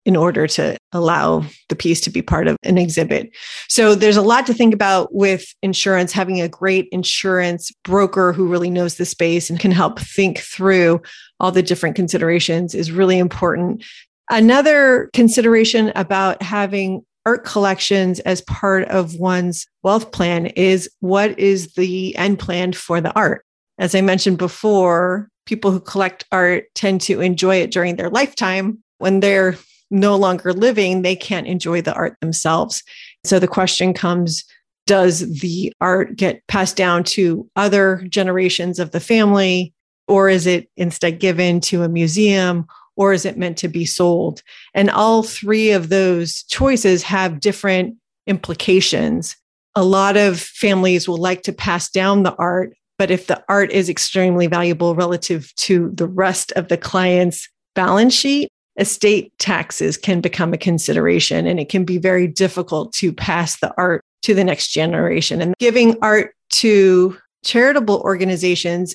in 0.07 0.15
order 0.15 0.47
to 0.47 0.79
allow 0.93 1.45
the 1.69 1.75
piece 1.77 2.01
to 2.01 2.11
be 2.11 2.23
part 2.23 2.47
of 2.47 2.57
an 2.63 2.79
exhibit. 2.79 3.29
So 3.69 3.97
there's 3.97 4.17
a 4.17 4.23
lot 4.23 4.47
to 4.47 4.55
think 4.55 4.73
about 4.73 5.13
with 5.13 5.45
insurance, 5.63 6.13
having 6.13 6.41
a 6.41 6.49
great 6.49 6.89
insurance 6.93 7.73
broker 7.83 8.33
who 8.33 8.47
really 8.47 8.71
knows 8.71 8.95
the 8.95 9.05
space 9.05 9.51
and 9.51 9.59
can 9.59 9.73
help 9.73 9.99
think 9.99 10.39
through 10.39 11.03
all 11.41 11.51
the 11.51 11.63
different 11.63 11.97
considerations 11.97 12.73
is 12.75 12.93
really 12.93 13.19
important. 13.19 13.85
Another 14.31 15.11
consideration 15.13 15.93
about 15.97 16.41
having 16.41 17.05
art 17.27 17.45
collections 17.45 18.21
as 18.21 18.41
part 18.43 18.85
of 18.89 19.17
one's 19.17 19.67
wealth 19.83 20.13
plan 20.13 20.47
is 20.47 20.89
what 21.01 21.37
is 21.37 21.75
the 21.75 22.17
end 22.17 22.39
plan 22.39 22.73
for 22.73 23.01
the 23.01 23.13
art? 23.15 23.45
As 23.79 23.95
I 23.95 24.01
mentioned 24.01 24.39
before, 24.39 25.29
people 25.47 25.73
who 25.73 25.81
collect 25.81 26.25
art 26.31 26.67
tend 26.75 27.01
to 27.03 27.21
enjoy 27.21 27.57
it 27.57 27.73
during 27.73 27.97
their 27.97 28.09
lifetime. 28.09 28.79
When 28.99 29.21
they're 29.21 29.57
no 29.91 30.17
longer 30.17 30.53
living, 30.53 31.03
they 31.03 31.17
can't 31.17 31.47
enjoy 31.47 31.81
the 31.83 31.95
art 31.95 32.17
themselves. 32.21 32.83
So 33.25 33.39
the 33.39 33.49
question 33.49 33.95
comes 33.95 34.45
Does 34.87 35.41
the 35.41 35.73
art 35.81 36.17
get 36.17 36.47
passed 36.47 36.77
down 36.77 37.05
to 37.05 37.49
other 37.57 38.05
generations 38.09 38.79
of 38.79 38.91
the 38.91 39.01
family? 39.01 39.73
Or 40.09 40.29
is 40.29 40.47
it 40.47 40.69
instead 40.77 41.19
given 41.19 41.61
to 41.63 41.83
a 41.83 41.89
museum? 41.89 42.67
Or 42.97 43.13
is 43.13 43.25
it 43.25 43.37
meant 43.37 43.59
to 43.59 43.69
be 43.69 43.85
sold? 43.85 44.43
And 44.75 44.91
all 44.91 45.23
three 45.23 45.73
of 45.73 45.89
those 45.89 46.45
choices 46.45 47.03
have 47.03 47.41
different 47.41 47.97
implications. 48.27 49.37
A 49.75 49.85
lot 49.85 50.17
of 50.17 50.41
families 50.41 51.07
will 51.09 51.19
like 51.19 51.43
to 51.43 51.53
pass 51.53 51.91
down 51.91 52.23
the 52.23 52.35
art, 52.37 52.75
but 52.99 53.11
if 53.11 53.27
the 53.27 53.43
art 53.49 53.71
is 53.73 53.91
extremely 53.91 54.47
valuable 54.47 54.95
relative 54.95 55.55
to 55.57 55.91
the 55.93 56.07
rest 56.07 56.53
of 56.53 56.69
the 56.69 56.79
client's 56.79 57.49
balance 57.75 58.15
sheet, 58.15 58.49
estate 58.79 59.33
taxes 59.39 59.97
can 59.97 60.21
become 60.21 60.53
a 60.53 60.59
consideration 60.59 61.47
and 61.47 61.59
it 61.59 61.69
can 61.69 61.85
be 61.85 61.99
very 61.99 62.27
difficult 62.27 62.93
to 62.95 63.13
pass 63.13 63.59
the 63.61 63.73
art 63.77 64.03
to 64.23 64.35
the 64.35 64.45
next 64.45 64.69
generation. 64.69 65.41
And 65.41 65.55
giving 65.59 65.97
art 66.03 66.35
to 66.51 67.17
charitable 67.45 68.01
organizations 68.01 68.95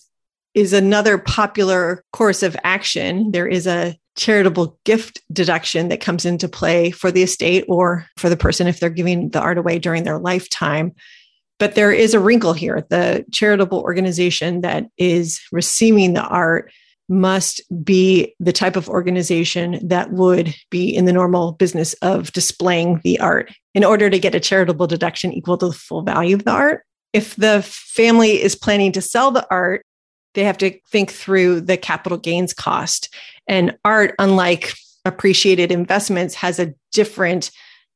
is 0.54 0.74
another 0.74 1.17
popular 1.17 2.04
course 2.12 2.44
of 2.44 2.56
action. 2.63 3.32
There 3.32 3.48
is 3.48 3.65
a 3.65 3.98
charitable 4.17 4.78
gift 4.84 5.22
deduction 5.32 5.88
that 5.88 6.02
comes 6.02 6.26
into 6.26 6.50
play 6.50 6.91
for 6.91 7.12
the 7.12 7.24
estate 7.24 7.63
or 7.70 8.06
for 8.17 8.30
the 8.30 8.38
person 8.38 8.67
if 8.67 8.80
they're 8.80 8.89
giving 8.89 9.30
the 9.30 9.39
art 9.39 9.58
away 9.58 9.80
during 9.80 10.04
their 10.04 10.20
lifetime. 10.20 10.94
But 11.60 11.76
there 11.76 11.91
is 11.91 12.13
a 12.13 12.20
wrinkle 12.20 12.54
here. 12.54 12.86
The 12.89 13.26
charitable 13.32 13.80
organization 13.80 14.62
that 14.62 14.88
is 14.98 15.39
receiving 15.52 16.13
the 16.13 16.24
art 16.24 16.72
must 17.12 17.62
be 17.84 18.34
the 18.39 18.54
type 18.54 18.76
of 18.76 18.89
organization 18.89 19.86
that 19.88 20.12
would 20.12 20.56
be 20.69 20.89
in 20.89 21.06
the 21.06 21.13
normal 21.13 21.52
business 21.52 21.93
of 21.95 22.32
displaying 22.32 23.02
the 23.04 23.19
art 23.19 23.52
in 23.76 23.84
order 23.84 24.10
to 24.10 24.17
get 24.17 24.34
a 24.34 24.39
charitable 24.39 24.88
deduction 24.88 25.34
equal 25.34 25.58
to 25.58 25.67
the 25.67 25.74
full 25.74 26.02
value 26.02 26.36
of 26.36 26.45
the 26.45 26.52
art. 26.52 26.84
If 27.13 27.36
the 27.36 27.62
family 27.63 28.41
is 28.41 28.56
planning 28.56 28.93
to 28.93 29.02
sell 29.02 29.30
the 29.30 29.45
art, 29.52 29.86
they 30.34 30.45
have 30.45 30.58
to 30.60 30.80
think 30.89 31.12
through 31.12 31.62
the 31.62 31.76
capital 31.76 32.17
gains 32.17 32.54
cost. 32.54 33.13
And 33.47 33.78
art, 33.84 34.15
unlike 34.17 34.74
appreciated 35.04 35.71
investments, 35.71 36.34
has 36.36 36.60
a 36.60 36.74
different 36.93 37.52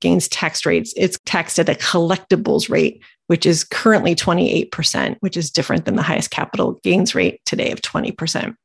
gains 0.05 0.27
tax 0.27 0.65
rates. 0.65 0.93
It's 0.95 1.17
taxed 1.25 1.59
at 1.59 1.69
a 1.69 1.73
collectibles 1.73 2.69
rate 2.69 3.01
which 3.27 3.45
is 3.45 3.63
currently 3.63 4.15
28%, 4.15 5.17
which 5.19 5.35
is 5.35 5.49
different 5.49 5.85
than 5.85 5.95
the 5.95 6.03
highest 6.03 6.29
capital 6.29 6.79
gains 6.83 7.15
rate 7.15 7.41
today 7.45 7.71
of 7.71 7.81
20%. 7.81 8.55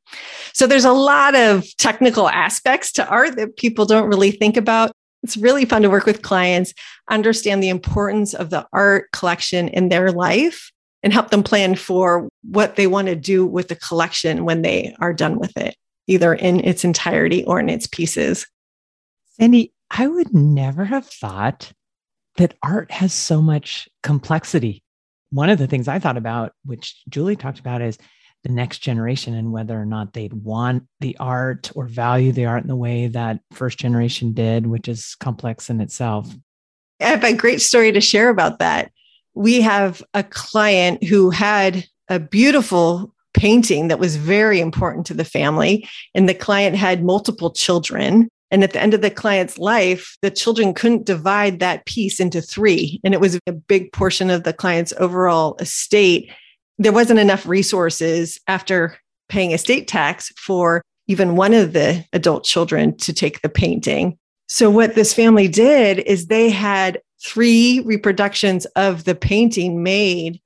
So 0.53 0.67
there's 0.67 0.85
a 0.85 0.93
lot 0.93 1.35
of 1.35 1.65
technical 1.77 2.29
aspects 2.29 2.91
to 2.93 3.07
art 3.07 3.37
that 3.37 3.57
people 3.57 3.85
don't 3.85 4.07
really 4.07 4.31
think 4.31 4.57
about. 4.57 4.91
It's 5.23 5.37
really 5.37 5.65
fun 5.65 5.81
to 5.83 5.89
work 5.89 6.05
with 6.05 6.21
clients, 6.21 6.73
understand 7.09 7.61
the 7.61 7.69
importance 7.69 8.33
of 8.33 8.49
the 8.49 8.67
art 8.73 9.11
collection 9.11 9.67
in 9.67 9.89
their 9.89 10.11
life, 10.11 10.71
and 11.03 11.11
help 11.11 11.31
them 11.31 11.43
plan 11.43 11.75
for 11.75 12.29
what 12.43 12.75
they 12.75 12.85
want 12.85 13.07
to 13.07 13.15
do 13.15 13.45
with 13.45 13.67
the 13.67 13.75
collection 13.75 14.45
when 14.45 14.61
they 14.61 14.95
are 14.99 15.13
done 15.13 15.39
with 15.39 15.57
it, 15.57 15.75
either 16.05 16.33
in 16.33 16.59
its 16.59 16.83
entirety 16.83 17.43
or 17.45 17.59
in 17.59 17.69
its 17.69 17.87
pieces. 17.87 18.45
Sandy, 19.39 19.73
I 19.93 20.07
would 20.07 20.33
never 20.33 20.85
have 20.85 21.05
thought 21.05 21.73
that 22.37 22.55
art 22.63 22.91
has 22.91 23.13
so 23.13 23.41
much 23.41 23.89
complexity. 24.03 24.83
One 25.31 25.49
of 25.49 25.57
the 25.57 25.67
things 25.67 25.89
I 25.89 25.99
thought 25.99 26.15
about, 26.15 26.53
which 26.63 27.01
Julie 27.09 27.35
talked 27.35 27.59
about, 27.59 27.81
is 27.81 27.97
the 28.43 28.51
next 28.51 28.79
generation 28.79 29.33
and 29.35 29.51
whether 29.51 29.79
or 29.79 29.85
not 29.85 30.13
they'd 30.13 30.33
want 30.33 30.83
the 31.01 31.17
art 31.19 31.71
or 31.75 31.87
value 31.87 32.31
the 32.31 32.45
art 32.45 32.63
in 32.63 32.69
the 32.69 32.75
way 32.75 33.07
that 33.07 33.41
first 33.51 33.77
generation 33.77 34.31
did, 34.31 34.65
which 34.65 34.87
is 34.87 35.15
complex 35.19 35.69
in 35.69 35.81
itself. 35.81 36.33
I 37.01 37.05
have 37.05 37.23
a 37.23 37.33
great 37.33 37.61
story 37.61 37.91
to 37.91 38.01
share 38.01 38.29
about 38.29 38.59
that. 38.59 38.91
We 39.33 39.61
have 39.61 40.01
a 40.13 40.23
client 40.23 41.03
who 41.03 41.31
had 41.31 41.85
a 42.07 42.19
beautiful 42.19 43.13
painting 43.33 43.89
that 43.89 43.99
was 43.99 44.15
very 44.15 44.61
important 44.61 45.05
to 45.07 45.13
the 45.13 45.25
family, 45.25 45.87
and 46.15 46.29
the 46.29 46.33
client 46.33 46.77
had 46.77 47.03
multiple 47.03 47.51
children. 47.51 48.29
And 48.51 48.63
at 48.63 48.73
the 48.73 48.81
end 48.81 48.93
of 48.93 49.01
the 49.01 49.09
client's 49.09 49.57
life, 49.57 50.17
the 50.21 50.29
children 50.29 50.73
couldn't 50.73 51.05
divide 51.05 51.59
that 51.59 51.85
piece 51.85 52.19
into 52.19 52.41
three. 52.41 52.99
And 53.03 53.13
it 53.13 53.21
was 53.21 53.39
a 53.47 53.53
big 53.53 53.91
portion 53.93 54.29
of 54.29 54.43
the 54.43 54.53
client's 54.53 54.93
overall 54.97 55.55
estate. 55.59 56.29
There 56.77 56.91
wasn't 56.91 57.19
enough 57.19 57.45
resources 57.45 58.39
after 58.47 58.97
paying 59.29 59.51
estate 59.51 59.87
tax 59.87 60.29
for 60.37 60.81
even 61.07 61.35
one 61.35 61.53
of 61.53 61.73
the 61.73 62.05
adult 62.13 62.43
children 62.43 62.95
to 62.97 63.13
take 63.13 63.41
the 63.41 63.49
painting. 63.49 64.17
So, 64.47 64.69
what 64.69 64.95
this 64.95 65.13
family 65.13 65.47
did 65.47 65.99
is 65.99 66.27
they 66.27 66.49
had 66.49 66.99
three 67.23 67.79
reproductions 67.81 68.65
of 68.75 69.05
the 69.05 69.15
painting 69.15 69.81
made 69.81 70.41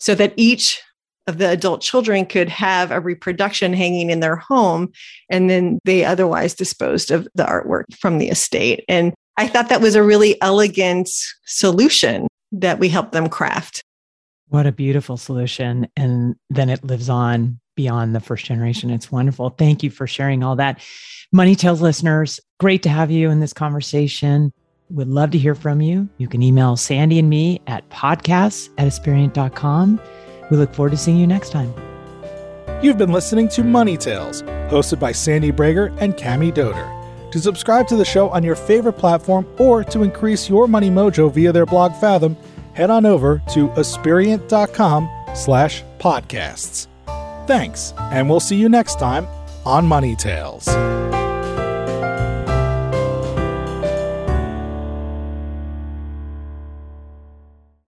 so 0.00 0.14
that 0.16 0.34
each 0.36 0.82
the 1.26 1.48
adult 1.50 1.80
children 1.80 2.26
could 2.26 2.48
have 2.48 2.90
a 2.90 3.00
reproduction 3.00 3.72
hanging 3.72 4.10
in 4.10 4.20
their 4.20 4.36
home 4.36 4.92
and 5.30 5.48
then 5.48 5.78
they 5.84 6.04
otherwise 6.04 6.54
disposed 6.54 7.10
of 7.10 7.26
the 7.34 7.44
artwork 7.44 7.84
from 7.98 8.18
the 8.18 8.28
estate. 8.28 8.84
And 8.88 9.14
i 9.36 9.48
thought 9.48 9.68
that 9.68 9.80
was 9.80 9.94
a 9.94 10.02
really 10.02 10.40
elegant 10.42 11.08
solution 11.46 12.28
that 12.52 12.78
we 12.78 12.88
helped 12.88 13.12
them 13.12 13.28
craft. 13.28 13.82
What 14.48 14.66
a 14.66 14.72
beautiful 14.72 15.16
solution. 15.16 15.88
And 15.96 16.36
then 16.50 16.68
it 16.68 16.84
lives 16.84 17.08
on 17.08 17.58
beyond 17.74 18.14
the 18.14 18.20
first 18.20 18.44
generation. 18.44 18.90
It's 18.90 19.10
wonderful. 19.10 19.50
Thank 19.50 19.82
you 19.82 19.90
for 19.90 20.06
sharing 20.06 20.44
all 20.44 20.56
that. 20.56 20.80
Money 21.32 21.56
tales 21.56 21.82
listeners 21.82 22.38
great 22.60 22.82
to 22.84 22.88
have 22.88 23.10
you 23.10 23.30
in 23.30 23.40
this 23.40 23.52
conversation. 23.52 24.52
Would 24.90 25.08
love 25.08 25.32
to 25.32 25.38
hear 25.38 25.56
from 25.56 25.80
you. 25.80 26.08
You 26.18 26.28
can 26.28 26.42
email 26.42 26.76
sandy 26.76 27.18
and 27.18 27.28
me 27.28 27.60
at 27.66 27.88
podcasts 27.90 28.68
at 28.78 28.86
aspiriant.com 28.86 29.98
we 30.50 30.56
look 30.56 30.74
forward 30.74 30.90
to 30.90 30.96
seeing 30.96 31.18
you 31.18 31.26
next 31.26 31.50
time. 31.50 31.72
You've 32.82 32.98
been 32.98 33.12
listening 33.12 33.48
to 33.50 33.62
Money 33.64 33.96
Tales, 33.96 34.42
hosted 34.42 35.00
by 35.00 35.12
Sandy 35.12 35.50
Bragar 35.50 35.96
and 36.00 36.14
Cami 36.14 36.52
Doder. 36.52 36.90
To 37.32 37.40
subscribe 37.40 37.88
to 37.88 37.96
the 37.96 38.04
show 38.04 38.28
on 38.28 38.44
your 38.44 38.54
favorite 38.54 38.92
platform 38.94 39.46
or 39.58 39.82
to 39.84 40.02
increase 40.02 40.48
your 40.48 40.68
money 40.68 40.90
mojo 40.90 41.32
via 41.32 41.50
their 41.50 41.66
blog 41.66 41.92
Fathom, 41.96 42.36
head 42.74 42.90
on 42.90 43.06
over 43.06 43.42
to 43.52 43.68
aspiriant.com 43.70 45.08
slash 45.34 45.82
podcasts. 45.98 46.86
Thanks, 47.46 47.92
and 47.98 48.28
we'll 48.28 48.40
see 48.40 48.56
you 48.56 48.68
next 48.68 48.98
time 48.98 49.26
on 49.64 49.86
Money 49.86 50.14
Tales. 50.14 50.68